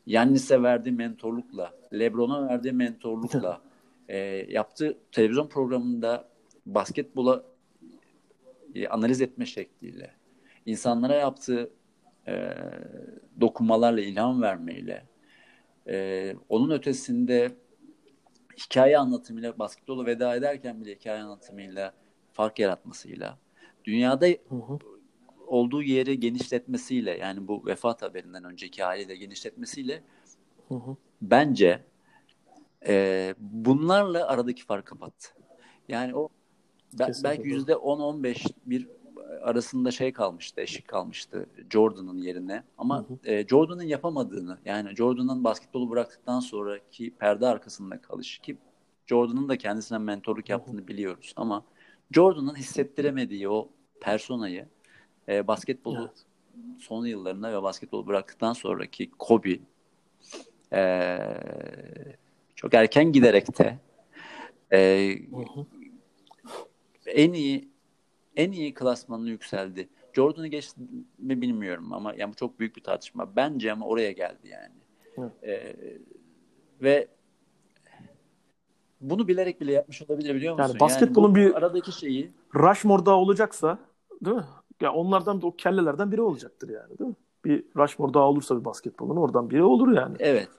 Yannis'e 0.10 0.64
verdiği 0.64 0.92
mentorlukla, 0.92 1.74
LeBron'a 1.94 2.50
verdiği 2.50 2.72
mentorlukla 2.72 3.62
e, 4.08 4.18
yaptığı 4.50 4.98
televizyon 5.12 5.48
programında 5.48 6.30
basketbola 6.66 7.44
e, 8.76 8.88
analiz 8.88 9.22
etme 9.22 9.46
şekliyle, 9.46 10.12
insanlara 10.66 11.16
yaptığı 11.16 11.70
e, 12.28 12.54
dokunmalarla, 13.42 14.02
ilham 14.02 14.42
vermeyle, 14.42 15.06
e, 15.88 16.36
onun 16.50 16.70
ötesinde 16.70 17.52
hikaye 18.58 18.98
anlatımıyla, 18.98 19.60
basketbola 19.60 20.06
veda 20.06 20.36
ederken 20.36 20.82
bile 20.82 20.96
hikaye 20.96 21.22
anlatımıyla 21.22 21.94
fark 22.34 22.60
yaratmasıyla, 22.60 23.38
dünyada 23.86 24.28
Hı 24.28 24.56
hı. 24.56 24.80
Olduğu 25.50 25.84
yeri 25.84 26.20
genişletmesiyle, 26.20 27.18
yani 27.18 27.48
bu 27.48 27.66
vefat 27.66 28.02
haberinden 28.02 28.44
önceki 28.44 28.84
haliyle 28.84 29.16
genişletmesiyle 29.16 30.04
Hı 30.68 30.76
hı. 30.76 30.98
bence 31.22 31.84
e, 32.88 33.36
bunlarla 33.40 34.28
aradaki 34.28 34.66
farkı 34.66 34.86
kapattı. 34.90 35.30
Yani 35.90 36.16
o 36.16 36.30
be- 36.94 37.06
Kesinlikle 37.06 37.24
belki 37.24 37.48
yüzde 37.48 37.76
10-15 37.76 38.46
bir 38.66 38.88
arasında 39.44 39.92
şey 39.92 40.14
kalmıştı, 40.14 40.62
eşik 40.62 40.88
kalmıştı 40.88 41.46
Jordan'ın 41.72 42.18
yerine. 42.18 42.64
Ama 42.78 43.06
Hı 43.08 43.20
e, 43.24 43.48
Jordan'ın 43.48 43.84
yapamadığını, 43.84 44.58
yani 44.66 44.96
Jordan'ın 44.96 45.44
basketbolu 45.44 45.90
bıraktıktan 45.90 46.40
sonraki 46.40 47.16
perde 47.16 47.48
arkasında 47.48 48.02
kalış 48.02 48.40
ki 48.40 48.58
Jordan'ın 49.08 49.50
da 49.50 49.58
kendisine 49.58 49.98
mentorluk 49.98 50.50
Hı 50.50 50.54
hı. 50.56 50.58
yaptığını 50.58 50.88
biliyoruz. 50.88 51.34
Ama 51.36 51.66
Jordan'ın 52.12 52.56
hissettiremediği 52.56 53.50
o 53.50 53.70
personayı 54.02 54.68
e, 55.30 55.48
basketbolu 55.48 56.00
Evet. 56.02 56.26
son 56.80 57.06
yıllarında 57.06 57.54
ve 57.54 57.64
basketbolu 57.64 58.08
bıraktıktan 58.08 58.54
sonraki 58.54 59.12
Kobe 59.12 59.60
e, 60.74 61.18
çok 62.56 62.74
erken 62.74 63.12
giderek 63.12 63.60
de 63.60 63.78
e, 64.72 64.80
en 67.06 67.34
iyi 67.34 67.70
en 68.36 68.52
iyi 68.52 68.74
klasmanına 68.74 69.30
yükseldi. 69.30 69.90
Jordan'ı 70.14 70.48
geçti 70.48 70.82
mi 71.18 71.42
bilmiyorum 71.42 71.94
ama 71.94 72.14
yani 72.18 72.32
bu 72.32 72.36
çok 72.36 72.60
büyük 72.60 72.76
bir 72.76 72.84
tartışma. 72.84 73.36
Bence 73.36 73.72
ama 73.72 73.86
oraya 73.86 74.12
geldi 74.12 74.48
yani. 74.48 74.76
E, 75.44 75.76
ve 76.82 77.08
bunu 79.02 79.28
bilerek 79.28 79.62
bile 79.62 79.72
yapmış 79.72 80.02
olabilir 80.02 80.36
biliyor 80.36 80.56
musun? 80.56 80.68
Yani 80.70 80.80
basketbolun 80.80 81.32
bu 81.32 81.36
bir- 81.36 81.54
aradaki 81.54 81.92
şeyi 81.92 82.32
Rushmore'da 82.56 83.16
olacaksa 83.16 83.80
değil 84.26 84.36
mi? 84.38 84.46
Ya 84.82 84.94
onlardan 84.94 85.42
da 85.42 85.48
o 85.48 85.56
kellelerden 85.56 86.12
biri 86.12 86.22
olacaktır 86.22 86.70
yani 86.70 87.00
değil 87.00 87.10
mi? 87.10 87.16
Bir 87.46 87.64
Rushmore 87.76 88.14
daha 88.14 88.24
olursa 88.24 88.60
bir 88.60 88.66
basketbolun 88.66 89.16
oradan 89.16 89.50
biri 89.50 89.64
olur 89.64 89.92
yani. 89.92 90.16
evet. 90.20 90.50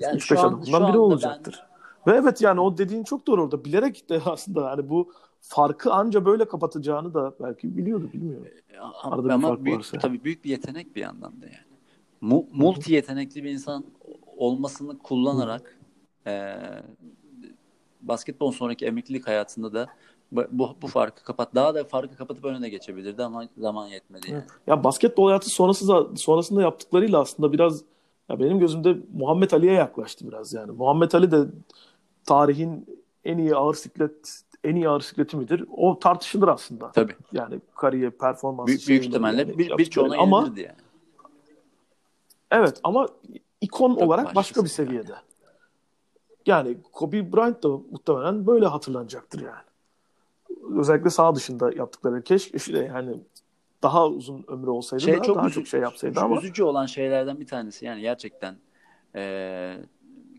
Yani 0.00 0.16
3-5 0.16 0.20
şu 0.20 0.40
an- 0.40 0.62
şu 0.64 0.88
biri 0.88 0.98
olacaktır. 0.98 1.64
Ve 2.06 2.12
evet 2.12 2.40
yani 2.42 2.60
o 2.60 2.78
dediğin 2.78 3.04
çok 3.04 3.26
doğru 3.26 3.42
orada. 3.42 3.64
Bilerek 3.64 4.08
de 4.10 4.20
aslında 4.26 4.60
yani 4.70 4.88
bu 4.88 5.12
farkı 5.40 5.92
anca 5.92 6.24
böyle 6.24 6.44
kapatacağını 6.48 7.14
da 7.14 7.34
belki 7.40 7.76
biliyordu 7.76 8.10
bilmiyorum. 8.12 8.46
ben- 8.72 9.10
Arada 9.10 9.28
bir 9.28 9.32
ama 9.32 9.48
fark 9.48 9.64
büyük, 9.64 9.78
varsa. 9.78 9.98
tabii 9.98 10.24
büyük 10.24 10.44
bir 10.44 10.50
yetenek 10.50 10.96
bir 10.96 11.00
yandan 11.00 11.32
da 11.42 11.46
yani. 11.46 11.56
Mu- 12.20 12.46
multi 12.52 12.92
yetenekli 12.92 13.44
bir 13.44 13.50
insan 13.50 13.84
olmasını 14.36 14.98
kullanarak 14.98 15.78
e, 16.26 16.56
basketbol 18.00 18.52
sonraki 18.52 18.86
emeklilik 18.86 19.26
hayatında 19.26 19.72
da 19.72 19.86
bu, 20.32 20.76
bu, 20.82 20.86
farkı 20.86 21.24
kapat 21.24 21.54
daha 21.54 21.74
da 21.74 21.84
farkı 21.84 22.16
kapatıp 22.16 22.44
önüne 22.44 22.68
geçebilirdi 22.68 23.22
ama 23.24 23.48
zaman 23.58 23.88
yetmedi 23.88 24.30
yani. 24.30 24.44
Ya 24.66 24.84
basketbol 24.84 25.26
hayatı 25.26 25.50
sonrası 25.50 26.08
sonrasında 26.16 26.62
yaptıklarıyla 26.62 27.20
aslında 27.20 27.52
biraz 27.52 27.82
ya 28.28 28.40
benim 28.40 28.58
gözümde 28.58 28.96
Muhammed 29.14 29.50
Ali'ye 29.50 29.72
yaklaştı 29.72 30.28
biraz 30.28 30.54
yani. 30.54 30.72
Muhammed 30.72 31.12
Ali 31.12 31.30
de 31.30 31.44
tarihin 32.24 33.00
en 33.24 33.38
iyi 33.38 33.56
ağır 33.56 33.74
siklet 33.74 34.42
en 34.64 34.76
iyi 34.76 34.88
ağır 34.88 35.00
sikleti 35.00 35.36
midir? 35.36 35.64
O 35.76 35.98
tartışılır 35.98 36.48
aslında. 36.48 36.92
Tabii. 36.92 37.16
Yani 37.32 37.60
kariyer 37.74 38.10
performansı 38.10 38.66
Büyük, 38.66 38.88
büyük 38.88 39.04
ihtimalle 39.04 39.40
yani 39.40 39.58
bir, 39.58 39.78
birçoğuna 39.78 40.16
ama 40.18 40.38
yenilirdi 40.38 40.60
yani. 40.60 40.76
evet 42.50 42.80
ama 42.84 43.08
ikon 43.60 43.94
Çok 43.94 44.02
olarak 44.02 44.34
başka 44.34 44.64
bir 44.64 44.68
seviye. 44.68 45.02
seviyede. 45.02 45.20
Yani 46.46 46.76
Kobe 46.92 47.32
Bryant 47.32 47.62
da 47.62 47.68
muhtemelen 47.68 48.46
böyle 48.46 48.66
hatırlanacaktır 48.66 49.40
yani. 49.40 49.66
Özellikle 50.78 51.10
sağ 51.10 51.34
dışında 51.34 51.72
yaptıkları 51.76 52.22
keşke 52.22 52.56
işte 52.56 52.78
yani 52.78 53.20
daha 53.82 54.08
uzun 54.08 54.44
ömrü 54.48 54.70
olsaydı 54.70 55.02
Şey 55.02 55.18
da 55.18 55.22
çok 55.22 55.36
daha 55.36 55.46
üzü- 55.46 55.54
çok 55.54 55.66
şey 55.66 55.80
yapsaydı 55.80 56.20
ama 56.20 56.38
üzücü 56.38 56.62
olan 56.62 56.86
şeylerden 56.86 57.40
bir 57.40 57.46
tanesi 57.46 57.84
yani 57.84 58.00
gerçekten 58.00 58.56
e, 59.14 59.76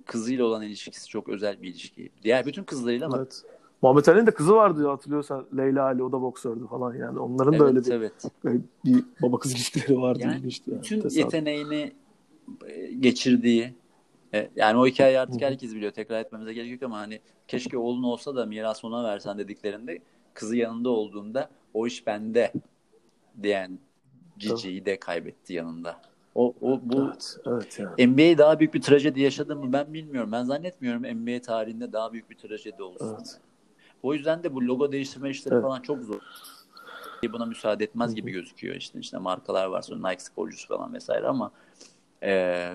kızıyla 0.05 0.45
olan 0.45 0.63
ilişkisi 0.63 1.09
çok 1.09 1.29
özel 1.29 1.61
bir 1.61 1.69
ilişki. 1.69 2.09
Diğer 2.23 2.45
bütün 2.45 2.63
kızlarıyla 2.63 3.07
ama 3.07 3.17
Evet. 3.17 3.43
Muhammed 3.81 4.05
Ali'nin 4.05 4.25
de 4.25 4.31
kızı 4.31 4.55
vardı 4.55 4.87
hatırlıyorsan. 4.87 5.45
Leyla 5.57 5.83
Ali 5.83 6.03
o 6.03 6.11
da 6.11 6.21
boksördü 6.21 6.67
falan 6.67 6.95
yani. 6.95 7.19
Onların 7.19 7.53
evet, 7.53 7.61
da 7.61 7.65
öyle 7.65 7.85
bir, 7.85 7.91
evet. 7.91 8.13
böyle 8.43 8.59
bir 8.85 9.03
baba 9.21 9.39
kız 9.39 9.53
ilişkileri 9.53 10.01
vardı. 10.01 10.19
Yani 10.23 10.37
ilginçti 10.37 10.71
yani. 10.71 10.81
bütün 10.81 11.01
Tesadüf. 11.01 11.17
yeteneğini 11.17 11.93
e, 12.67 12.93
geçirdiği 12.93 13.73
e, 14.33 14.49
yani 14.55 14.77
o 14.79 14.87
hikayeyi 14.87 15.19
artık 15.19 15.41
herkes 15.41 15.75
biliyor. 15.75 15.91
Tekrar 15.91 16.19
etmemize 16.19 16.53
gerek 16.53 16.71
yok 16.71 16.83
ama 16.83 16.97
hani 16.97 17.19
keşke 17.47 17.77
oğlun 17.77 18.03
olsa 18.03 18.35
da 18.35 18.45
miras 18.45 18.85
ona 18.85 19.03
versen 19.03 19.37
dediklerinde 19.37 19.99
kızı 20.37 20.57
yanında 20.57 20.89
olduğunda 20.89 21.49
o 21.73 21.87
iş 21.87 22.07
bende 22.07 22.53
diyen 23.43 23.79
Cici'yi 24.37 24.85
de 24.85 24.99
kaybetti 24.99 25.53
yanında. 25.53 26.01
O, 26.35 26.53
o 26.61 26.79
bu 26.83 27.07
Evet, 27.07 27.37
evet 27.47 27.79
yani. 27.79 28.07
NBA 28.07 28.37
daha 28.37 28.59
büyük 28.59 28.73
bir 28.73 28.81
trajedi 28.81 29.21
yaşadı 29.21 29.55
mı 29.55 29.73
ben 29.73 29.93
bilmiyorum. 29.93 30.31
Ben 30.31 30.43
zannetmiyorum 30.43 31.03
NBA 31.03 31.41
tarihinde 31.41 31.93
daha 31.93 32.13
büyük 32.13 32.29
bir 32.29 32.37
trajedi 32.37 32.83
olsun. 32.83 33.15
Evet. 33.17 33.39
O 34.03 34.13
yüzden 34.13 34.43
de 34.43 34.55
bu 34.55 34.61
logo 34.67 34.91
değiştirme 34.91 35.29
işleri 35.29 35.53
Evet. 35.53 35.63
falan 35.63 35.81
çok 35.81 36.03
zor. 36.03 36.21
Buna 37.33 37.45
müsaade 37.45 37.83
etmez 37.83 38.15
gibi 38.15 38.31
gözüküyor 38.31 38.75
işte 38.75 38.99
işte 38.99 39.17
markalar 39.17 39.65
var 39.65 39.81
sonra 39.81 40.09
Nike 40.09 40.23
sporcusu 40.23 40.67
falan 40.67 40.93
vesaire 40.93 41.27
ama 41.27 41.51
e, 42.23 42.73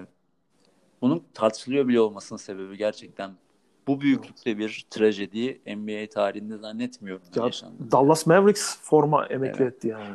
bunun 1.01 1.25
tartışılıyor 1.35 1.89
bile 1.89 2.01
olmasının 2.01 2.39
sebebi 2.39 2.77
gerçekten 2.77 3.31
bu 3.87 4.01
büyüklükte 4.01 4.59
bir 4.59 4.87
trajediyi 4.91 5.61
NBA 5.67 6.11
tarihinde 6.11 6.59
zannetmiyorum 6.59 7.23
Ya, 7.37 7.45
yaşandı. 7.45 7.75
Dallas 7.93 8.27
Mavericks 8.27 8.77
forma 8.83 9.27
emekli 9.27 9.63
Evet. 9.63 9.75
etti 9.75 9.89
yani. 9.89 10.15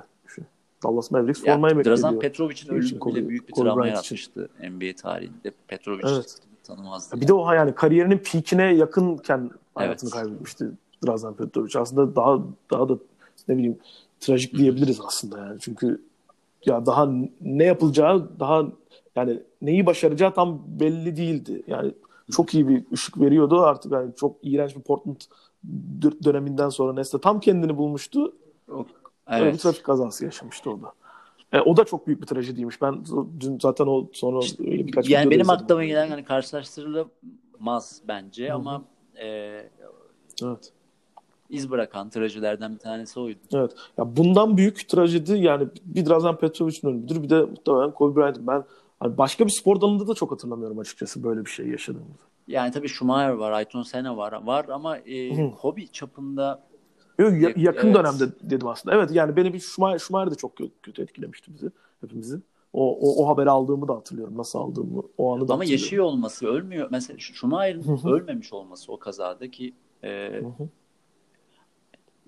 Dallas 0.84 1.12
Mavericks 1.12 1.44
Ya, 1.46 1.54
forma 1.54 1.70
emekli 1.70 1.90
Drazen 1.90 2.08
ediyor. 2.08 2.22
Petrovic'in 2.22 2.70
Şey 2.70 2.78
için, 2.80 3.00
ölümü 3.00 3.16
bile 3.16 3.30
büyük 3.30 3.48
bir 3.48 3.54
Kobe 3.54 3.66
travma 3.66 3.88
yaratmıştı 3.88 4.50
NBA 4.60 4.96
tarihinde. 5.02 5.52
Petrovic 5.68 6.04
Evet. 6.08 6.38
tanımazdı. 6.64 7.22
Bir 7.22 7.28
de 7.28 7.34
o 7.34 7.54
yani 7.54 7.76
kariyerinin 7.76 8.18
peakine 8.18 8.64
yakınken 8.76 9.52
hayatını 9.76 10.10
Evet. 10.14 10.24
kaybetmişti 10.24 10.68
Drazen 11.08 11.34
Petrovic. 11.34 11.80
Aslında 11.80 12.16
daha 12.16 12.40
daha 12.72 12.90
da 12.90 12.98
ne 13.48 13.58
bileyim 13.58 13.78
trajik 14.20 14.58
diyebiliriz 14.58 15.02
aslında 15.08 15.38
yani. 15.40 15.58
Çünkü 15.60 16.02
ya 16.66 16.86
daha 16.86 17.10
ne 17.42 17.64
yapılacağı 17.64 18.40
daha 18.40 18.66
yani 19.16 19.40
neyi 19.62 19.86
başaracağı 19.86 20.34
tam 20.34 20.62
belli 20.68 21.18
değildi. 21.18 21.64
Yani 21.68 21.92
çok 22.32 22.54
iyi 22.54 22.68
bir 22.68 22.84
ışık 22.94 23.20
veriyordu 23.20 23.62
artık 23.62 23.92
yani 23.92 24.16
çok 24.16 24.36
iğrenç 24.42 24.76
bir 24.76 24.82
Portland 24.82 25.22
döneminden 26.24 26.70
sonra 26.70 26.94
Nesta 26.94 27.22
tam 27.22 27.40
kendini 27.40 27.78
bulmuştu. 27.78 28.36
Evet. 28.70 28.86
Öyle 29.28 29.54
bir 29.54 29.58
trafik 29.58 29.84
kazası 29.84 30.26
yaşamıştı 30.26 30.72
o 30.72 30.82
da. 30.82 30.94
E, 31.54 31.62
o 31.62 31.78
da 31.78 31.84
çok 31.84 32.08
büyük 32.08 32.22
bir 32.22 32.28
trajediymiş. 32.28 32.82
Ben 32.82 33.06
dün 33.40 33.60
zaten 33.60 33.88
o 33.88 34.08
sonra 34.14 34.40
işte, 34.40 34.64
birkaç 34.64 35.10
Yani 35.10 35.32
benim 35.32 35.50
aklıma 35.50 35.86
gelen 35.86 36.10
hani 36.10 36.24
karşılaştırılamaz 36.24 38.02
bence 38.08 38.48
Hı-hı. 38.48 38.56
ama 38.56 38.84
e, 39.16 39.28
evet. 40.44 40.74
iz 41.50 41.72
bırakan 41.72 42.10
trajedilerden 42.10 42.74
bir 42.74 42.80
tanesi 42.80 43.20
oydu. 43.20 43.40
Evet. 43.54 43.72
Ya 43.98 44.18
bundan 44.18 44.58
büyük 44.58 44.90
trajedi 44.90 45.38
yani 45.38 45.68
bir 45.86 46.06
Drazen 46.06 46.36
Petrovic'in 46.36 46.88
ölümüdür 46.90 47.24
bir 47.24 47.30
de 47.30 47.42
muhtemelen 47.42 47.92
Kobe 47.92 48.16
Bryant'ın. 48.16 48.48
Ben 48.48 48.64
hani 49.00 49.18
başka 49.18 49.46
bir 49.46 49.52
spor 49.52 49.82
dalında 49.82 50.08
da 50.08 50.14
çok 50.14 50.32
hatırlamıyorum 50.32 50.80
açıkçası 50.80 51.24
böyle 51.24 51.46
bir 51.46 51.50
şey 51.50 51.68
yaşadığımızı. 51.68 52.24
Yani 52.48 52.72
tabii 52.72 52.90
Schumacher 52.90 53.30
var, 53.30 53.52
Ayrton 53.52 53.84
Senna 53.84 54.18
var 54.18 54.32
var 54.32 54.66
ama 54.70 54.98
e, 54.98 55.50
hobi 55.52 55.88
çapında 55.88 56.68
Yok, 57.20 57.42
ya, 57.42 57.54
yakın 57.56 57.88
evet. 57.88 57.98
dönemde 57.98 58.40
dedim 58.42 58.68
aslında. 58.68 58.96
Evet 58.96 59.12
yani 59.12 59.36
beni 59.36 59.54
bir 59.54 59.60
Schumacher, 59.60 60.00
Schumacher 60.00 60.32
de 60.32 60.36
çok 60.36 60.56
kötü 60.84 61.02
etkilemişti 61.02 61.54
bizi 61.54 61.72
hepimizi. 62.02 62.42
O, 62.74 62.98
o, 63.00 63.24
o 63.24 63.28
haberi 63.28 63.50
aldığımı 63.50 63.88
da 63.88 63.94
hatırlıyorum. 63.94 64.38
Nasıl 64.38 64.60
aldığımı 64.60 65.04
o 65.18 65.36
anı 65.36 65.48
da 65.48 65.54
Ama 65.54 65.66
yaşıyor 65.66 66.06
olması, 66.06 66.48
ölmüyor. 66.48 66.88
Mesela 66.92 67.20
Schumacher'ın 67.20 68.08
ölmemiş 68.08 68.54
olması 68.54 68.92
o 68.92 69.00
kazada 69.00 69.52
ki 69.52 69.74
e, 70.04 70.42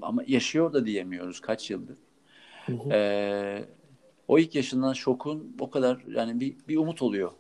ama 0.02 0.24
yaşıyor 0.28 0.74
da 0.74 0.86
diyemiyoruz 0.86 1.40
kaç 1.40 1.72
yıldır. 1.72 1.98
E, 2.92 3.66
o 4.30 4.40
ilk 4.40 4.56
yaşından 4.56 4.94
şokun 4.94 5.56
o 5.60 5.70
kadar 5.70 6.04
yani 6.08 6.40
bir, 6.40 6.56
bir 6.68 6.78
umut 6.78 7.02
oluyor. 7.02 7.32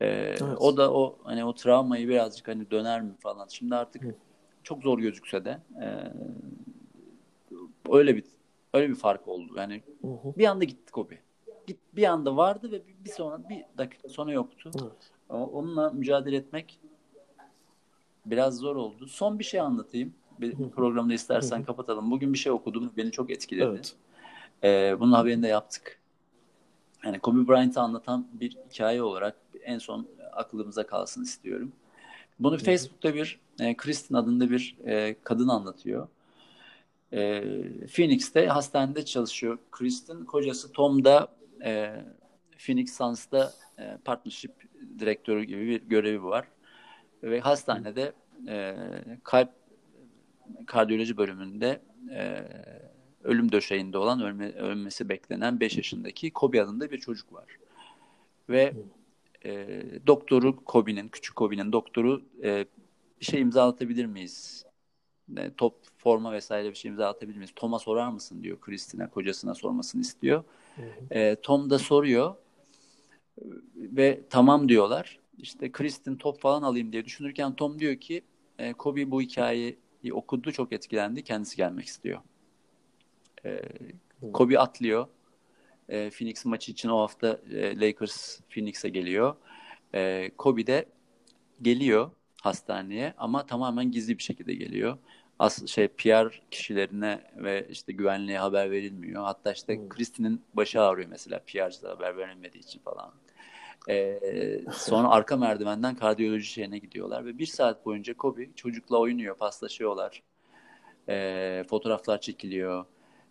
E, 0.00 0.06
evet. 0.06 0.42
O 0.42 0.76
da 0.76 0.94
o 0.94 1.18
hani 1.24 1.44
o 1.44 1.54
travmayı 1.54 2.08
birazcık 2.08 2.48
hani 2.48 2.70
döner 2.70 3.02
mi 3.02 3.14
falan. 3.20 3.46
Şimdi 3.48 3.74
artık 3.74 4.04
Hı 4.04 4.14
çok 4.62 4.82
zor 4.82 4.98
gözükse 4.98 5.44
de 5.44 5.60
e, 5.82 5.88
öyle 7.90 8.16
bir 8.16 8.24
öyle 8.72 8.88
bir 8.88 8.94
fark 8.94 9.28
oldu. 9.28 9.52
Yani 9.56 9.82
hı 10.02 10.08
hı. 10.08 10.34
bir 10.38 10.46
anda 10.46 10.64
gitti 10.64 10.92
Kobe. 10.92 11.18
Git 11.66 11.78
bir 11.92 12.04
anda 12.04 12.36
vardı 12.36 12.72
ve 12.72 12.86
bir, 12.86 13.04
bir 13.04 13.10
sonra 13.10 13.48
bir 13.48 13.64
dakika 13.78 14.08
sonra 14.08 14.32
yoktu. 14.32 14.70
Evet. 14.82 15.10
Onunla 15.28 15.90
mücadele 15.90 16.36
etmek 16.36 16.80
biraz 18.26 18.56
zor 18.56 18.76
oldu. 18.76 19.06
Son 19.06 19.38
bir 19.38 19.44
şey 19.44 19.60
anlatayım. 19.60 20.14
Bir 20.40 20.70
programda 20.70 21.14
istersen 21.14 21.60
hı 21.60 21.64
kapatalım. 21.64 22.10
Bugün 22.10 22.32
bir 22.32 22.38
şey 22.38 22.52
okudum. 22.52 22.92
Beni 22.96 23.10
çok 23.10 23.30
etkiledi. 23.30 23.64
Evet. 23.64 23.96
Ee, 24.64 24.96
bunun 25.00 25.12
haberini 25.12 25.42
de 25.42 25.48
yaptık. 25.48 26.00
Yani 27.04 27.18
Kobe 27.18 27.48
Bryant'ı 27.48 27.80
anlatan 27.80 28.26
bir 28.32 28.56
hikaye 28.70 29.02
olarak 29.02 29.36
en 29.64 29.78
son 29.78 30.06
aklımıza 30.32 30.86
kalsın 30.86 31.22
istiyorum. 31.22 31.72
Bunu 32.38 32.58
Facebook'ta 32.58 33.14
bir 33.14 33.40
e, 33.60 33.76
Kristin 33.76 34.14
adında 34.14 34.50
bir 34.50 34.76
e, 34.86 35.16
kadın 35.24 35.48
anlatıyor. 35.48 36.08
E, 37.12 37.42
Phoenix'te 37.96 38.46
hastanede 38.46 39.04
çalışıyor. 39.04 39.58
Kristin 39.72 40.24
kocası 40.24 40.72
Tom 40.72 41.04
da 41.04 41.28
e, 41.64 42.04
Phoenix 42.66 42.96
Suns'ta 42.96 43.52
e, 43.78 43.98
partnership 44.04 44.52
direktörü 44.98 45.44
gibi 45.44 45.66
bir 45.66 45.82
görevi 45.82 46.24
var. 46.24 46.48
Ve 47.22 47.40
hastanede 47.40 48.12
e, 48.48 48.76
kalp 49.24 49.50
kardiyoloji 50.66 51.16
bölümünde 51.16 51.80
e, 52.10 52.44
ölüm 53.24 53.52
döşeğinde 53.52 53.98
olan 53.98 54.20
ölme, 54.20 54.52
ölmesi 54.52 55.08
beklenen 55.08 55.60
5 55.60 55.76
yaşındaki 55.76 56.30
Kobe 56.30 56.62
adında 56.62 56.90
bir 56.90 56.98
çocuk 56.98 57.32
var. 57.32 57.46
Ve 58.48 58.74
e, 59.44 59.82
doktoru 60.06 60.64
Kobe'nin, 60.64 61.08
küçük 61.08 61.36
Kobe'nin 61.36 61.72
doktoru 61.72 62.22
e, 62.42 62.66
bir 63.20 63.24
şey 63.24 63.40
imza 63.40 63.68
atabilir 63.68 64.06
miyiz? 64.06 64.64
E, 65.36 65.54
top 65.56 65.74
forma 65.98 66.32
vesaire 66.32 66.70
bir 66.70 66.74
şey 66.74 66.88
imza 66.88 67.08
atabilir 67.08 67.36
miyiz? 67.36 67.52
Tom'a 67.56 67.78
sorar 67.78 68.08
mısın 68.08 68.42
diyor 68.42 68.60
Kristina 68.60 69.10
kocasına 69.10 69.54
sormasını 69.54 70.00
istiyor. 70.00 70.44
E, 71.10 71.36
Tom 71.42 71.70
da 71.70 71.78
soruyor 71.78 72.34
ve 73.76 74.20
tamam 74.30 74.68
diyorlar. 74.68 75.18
İşte 75.38 75.72
Kristin 75.72 76.16
top 76.16 76.40
falan 76.40 76.62
alayım 76.62 76.92
diye 76.92 77.04
düşünürken 77.04 77.56
Tom 77.56 77.78
diyor 77.78 77.96
ki 77.96 78.22
e, 78.58 78.72
Kobe 78.72 79.10
bu 79.10 79.22
hikayeyi 79.22 79.78
okudu 80.12 80.52
çok 80.52 80.72
etkilendi 80.72 81.22
kendisi 81.24 81.56
gelmek 81.56 81.86
istiyor. 81.86 82.20
E, 83.44 83.62
Kobe 84.32 84.58
atlıyor. 84.58 85.06
E, 85.88 86.10
Phoenix 86.10 86.44
maçı 86.44 86.72
için 86.72 86.88
o 86.88 87.00
hafta 87.00 87.40
e, 87.50 87.80
Lakers 87.80 88.40
Phoenix'e 88.40 88.88
geliyor. 88.88 89.36
E, 89.94 90.30
Kobe 90.38 90.66
de 90.66 90.86
geliyor 91.62 92.10
hastaneye 92.42 93.14
ama 93.18 93.46
tamamen 93.46 93.90
gizli 93.90 94.18
bir 94.18 94.22
şekilde 94.22 94.54
geliyor. 94.54 94.98
As 95.38 95.66
şey 95.66 95.88
PR 95.88 96.42
kişilerine 96.50 97.20
ve 97.36 97.66
işte 97.70 97.92
güvenliğe 97.92 98.38
haber 98.38 98.70
verilmiyor. 98.70 99.24
Hatta 99.24 99.52
işte 99.52 99.76
hmm. 99.76 99.88
Kristin'in 99.88 100.42
başı 100.54 100.82
ağrıyor 100.82 101.08
mesela 101.08 101.40
PR'cıda 101.46 101.90
haber 101.90 102.16
verilmediği 102.16 102.64
için 102.64 102.80
falan. 102.80 103.12
Ee, 103.88 104.60
sonra 104.72 105.08
arka 105.08 105.36
merdivenden 105.36 105.94
kardiyoloji 105.94 106.46
şeyine 106.46 106.78
gidiyorlar 106.78 107.24
ve 107.24 107.38
bir 107.38 107.46
saat 107.46 107.86
boyunca 107.86 108.16
Kobe 108.16 108.52
çocukla 108.54 108.98
oynuyor, 108.98 109.36
paslaşıyorlar. 109.36 110.22
Ee, 111.08 111.64
fotoğraflar 111.68 112.20
çekiliyor. 112.20 112.84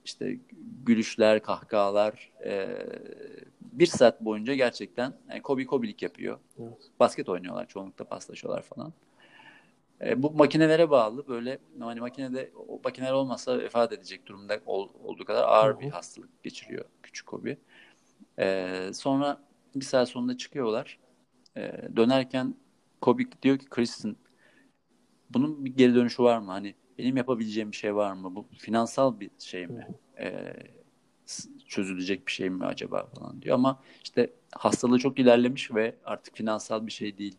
İşte 0.05 0.39
gülüşler, 0.85 1.41
kahkahalar. 1.43 2.31
E, 2.45 2.77
bir 3.61 3.85
saat 3.85 4.21
boyunca 4.21 4.53
gerçekten 4.53 5.13
yani 5.29 5.41
Kobe 5.41 5.65
Kobe'lik 5.65 6.01
yapıyor. 6.01 6.39
Evet. 6.59 6.91
Basket 6.99 7.29
oynuyorlar 7.29 7.67
çoğunlukla 7.67 8.05
paslaşıyorlar 8.05 8.61
falan. 8.61 8.93
E, 10.01 10.23
bu 10.23 10.31
makinelere 10.31 10.89
bağlı 10.89 11.27
böyle 11.27 11.59
hani 11.79 11.99
makinede 11.99 12.51
o 12.67 12.79
makineler 12.83 13.11
olmazsa 13.11 13.59
vefat 13.59 13.93
edecek 13.93 14.25
durumda 14.25 14.59
ol, 14.65 14.89
olduğu 15.03 15.25
kadar 15.25 15.43
ağır 15.43 15.73
Hı-hı. 15.73 15.79
bir 15.79 15.89
hastalık 15.89 16.43
geçiriyor 16.43 16.85
küçük 17.03 17.27
Kobe. 17.27 17.57
E, 18.39 18.89
sonra 18.93 19.41
bir 19.75 19.85
saat 19.85 20.09
sonunda 20.09 20.37
çıkıyorlar. 20.37 20.99
E, 21.57 21.89
dönerken 21.95 22.55
Kobe 23.01 23.23
diyor 23.41 23.57
ki 23.57 23.65
Kristen 23.69 24.15
bunun 25.29 25.65
bir 25.65 25.75
geri 25.75 25.95
dönüşü 25.95 26.23
var 26.23 26.37
mı? 26.37 26.51
Hani 26.51 26.75
benim 26.97 27.17
yapabileceğim 27.17 27.71
bir 27.71 27.77
şey 27.77 27.95
var 27.95 28.13
mı? 28.13 28.35
Bu 28.35 28.45
finansal 28.57 29.19
bir 29.19 29.31
şey 29.39 29.67
mi? 29.67 29.87
E, 30.19 30.53
çözülecek 31.67 32.27
bir 32.27 32.31
şey 32.31 32.49
mi 32.49 32.65
acaba 32.65 33.05
falan 33.05 33.41
diyor 33.41 33.55
ama 33.55 33.79
işte 34.03 34.29
hastalığı 34.51 34.99
çok 34.99 35.19
ilerlemiş 35.19 35.75
ve 35.75 35.95
artık 36.05 36.35
finansal 36.35 36.87
bir 36.87 36.91
şey 36.91 37.17
değil. 37.17 37.35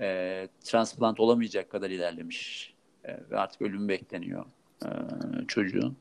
E, 0.00 0.48
transplant 0.64 1.20
olamayacak 1.20 1.70
kadar 1.70 1.90
ilerlemiş 1.90 2.74
e, 3.04 3.30
ve 3.30 3.38
artık 3.38 3.62
ölüm 3.62 3.88
bekleniyor 3.88 4.44
e, 4.84 4.88
çocuğun. 5.48 5.96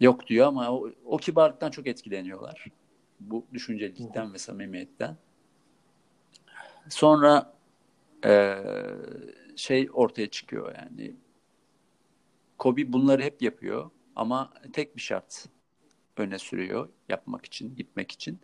Yok 0.00 0.26
diyor 0.26 0.46
ama 0.46 0.70
o, 0.72 0.90
o 1.04 1.16
kibarlıktan 1.16 1.70
çok 1.70 1.86
etkileniyorlar. 1.86 2.66
Bu 3.20 3.46
düşüncelikten 3.52 4.34
ve 4.34 4.38
samimiyetten. 4.38 5.16
Sonra 6.88 7.52
e, 8.24 8.62
şey 9.56 9.88
ortaya 9.92 10.26
çıkıyor 10.26 10.74
yani 10.78 11.14
Kobe 12.58 12.92
bunları 12.92 13.22
hep 13.22 13.42
yapıyor 13.42 13.90
ama 14.16 14.52
tek 14.72 14.96
bir 14.96 15.00
şart 15.00 15.46
öne 16.16 16.38
sürüyor 16.38 16.88
yapmak 17.08 17.46
için, 17.46 17.76
gitmek 17.76 18.12
için. 18.12 18.40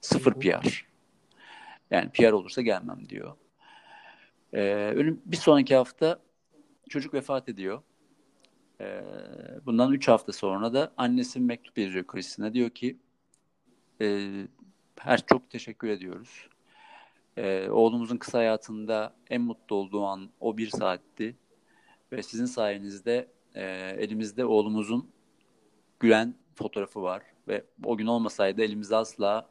Sıfır 0.00 0.34
PR. 0.34 0.86
Yani 1.90 2.10
PR 2.10 2.32
olursa 2.32 2.62
gelmem 2.62 3.08
diyor. 3.08 3.36
Ee, 4.54 4.94
bir 5.26 5.36
sonraki 5.36 5.76
hafta 5.76 6.20
çocuk 6.88 7.14
vefat 7.14 7.48
ediyor. 7.48 7.82
Ee, 8.80 9.04
bundan 9.66 9.92
üç 9.92 10.08
hafta 10.08 10.32
sonra 10.32 10.74
da 10.74 10.92
annesi 10.96 11.40
mektup 11.40 11.78
yazıyor 11.78 12.06
Kristina. 12.06 12.54
Diyor 12.54 12.70
ki 12.70 12.96
e, 14.00 14.30
her 14.98 15.26
çok 15.26 15.50
teşekkür 15.50 15.88
ediyoruz. 15.88 16.48
Ee, 17.36 17.68
oğlumuzun 17.70 18.16
kısa 18.16 18.38
hayatında 18.38 19.16
en 19.30 19.40
mutlu 19.40 19.76
olduğu 19.76 20.04
an 20.04 20.30
o 20.40 20.56
bir 20.56 20.68
saatti. 20.68 21.36
Ve 22.12 22.22
sizin 22.22 22.44
sayenizde 22.44 23.28
e, 23.54 23.64
elimizde 23.98 24.44
oğlumuzun 24.44 25.10
gülen 26.00 26.34
fotoğrafı 26.54 27.02
var. 27.02 27.22
Ve 27.48 27.64
o 27.84 27.96
gün 27.96 28.06
olmasaydı 28.06 28.62
elimizde 28.62 28.96
asla 28.96 29.48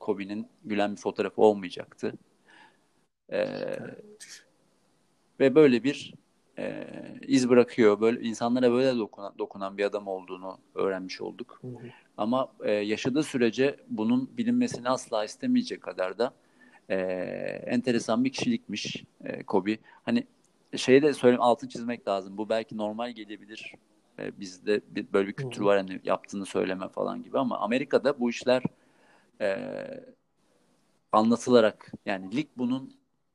Kobe'nin 0.00 0.48
gülen 0.64 0.92
bir 0.92 1.00
fotoğrafı 1.00 1.42
olmayacaktı. 1.42 2.12
E, 3.32 3.48
ve 5.40 5.54
böyle 5.54 5.84
bir 5.84 6.14
e, 6.58 6.86
iz 7.26 7.48
bırakıyor. 7.48 8.00
Böyle 8.00 8.20
insanlara 8.20 8.72
böyle 8.72 8.98
dokunan, 8.98 9.34
dokunan 9.38 9.78
bir 9.78 9.84
adam 9.84 10.08
olduğunu 10.08 10.58
öğrenmiş 10.74 11.20
olduk. 11.20 11.58
Hı 11.60 11.66
hı. 11.66 11.86
Ama 12.16 12.52
e, 12.64 12.70
yaşadığı 12.70 13.22
sürece 13.22 13.76
bunun 13.88 14.36
bilinmesini 14.36 14.88
asla 14.88 15.24
istemeyecek 15.24 15.82
kadar 15.82 16.18
da 16.18 16.34
e, 16.88 16.96
enteresan 17.66 18.24
bir 18.24 18.32
kişilikmiş 18.32 19.04
e, 19.24 19.42
Kobe. 19.42 19.78
Hani 20.02 20.26
şeyi 20.76 21.02
de 21.02 21.14
söyleyeyim 21.14 21.42
altın 21.42 21.68
çizmek 21.68 22.08
lazım. 22.08 22.38
Bu 22.38 22.48
belki 22.48 22.76
normal 22.76 23.10
gelebilir. 23.10 23.74
E, 24.18 24.40
bizde 24.40 24.80
bir, 24.88 25.12
böyle 25.12 25.28
bir 25.28 25.32
kültür 25.32 25.60
var 25.62 25.76
hani 25.78 26.00
yaptığını 26.04 26.46
söyleme 26.46 26.88
falan 26.88 27.22
gibi 27.22 27.38
ama 27.38 27.58
Amerika'da 27.58 28.20
bu 28.20 28.30
işler 28.30 28.62
e, 29.40 29.56
anlatılarak 31.12 31.92
yani 32.06 32.36
lig 32.36 32.46
bunun 32.56 32.92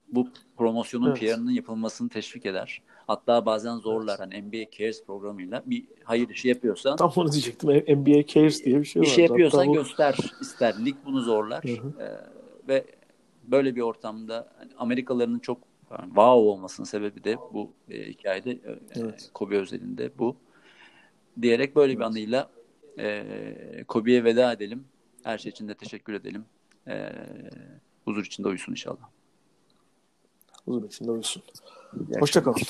bu 0.07 0.29
promosyonun 0.57 1.07
Evet. 1.09 1.19
PR'ının 1.19 1.51
yapılmasını 1.51 2.09
teşvik 2.09 2.45
eder. 2.45 2.81
Hatta 3.07 3.45
bazen 3.45 3.75
zorlar 3.77 4.19
hani 4.19 4.41
NBA 4.41 4.71
Cares 4.71 5.05
programıyla 5.05 5.63
bir 5.65 5.85
hayır 6.03 6.29
işi 6.29 6.47
yapıyorsan 6.47 6.95
Tam 6.95 7.11
onu 7.15 7.31
diyecektim. 7.31 7.69
NBA 7.69 8.27
Cares 8.27 8.65
diye 8.65 8.79
bir 8.79 8.85
şey 8.85 9.01
var. 9.01 9.07
şey 9.07 9.25
yapıyorsan 9.25 9.59
Hatta 9.59 9.69
bu- 9.69 9.73
göster 9.73 10.17
ister. 10.41 10.85
Lig 10.85 10.95
bunu 11.05 11.21
zorlar. 11.21 11.63
Hı 11.63 11.71
hı. 11.71 12.03
Ee, 12.03 12.17
ve 12.67 12.85
böyle 13.43 13.75
bir 13.75 13.81
ortamda 13.81 14.53
hani 14.57 14.71
Amerikalıların 14.77 15.39
çok 15.39 15.57
wow 15.89 16.23
olmasının 16.49 16.85
sebebi 16.85 17.23
de 17.23 17.37
bu 17.53 17.71
e, 17.89 18.03
hikayede 18.09 18.51
e, 18.51 18.79
Evet. 18.95 19.29
Kobe 19.33 19.57
özelinde 19.57 20.11
bu. 20.19 20.35
Diyerek 21.41 21.75
böyle 21.75 21.93
bir 21.93 21.97
Evet. 21.97 22.07
anıyla 22.07 22.49
e, 22.99 23.83
Kobe'ye 23.87 24.23
veda 24.23 24.53
edelim. 24.53 24.85
Her 25.23 25.37
şey 25.37 25.49
için 25.49 25.67
de 25.67 25.73
teşekkür 25.75 26.13
edelim. 26.13 26.45
E, 26.87 27.11
huzur 28.05 28.25
içinde 28.25 28.47
uyusun 28.47 28.71
inşallah. 28.71 29.09
Huzur 30.65 30.83
içinde 30.83 31.11
uyusun. 31.11 31.43
İyi 32.09 32.19
Hoşça 32.19 32.43
kalın. 32.43 32.61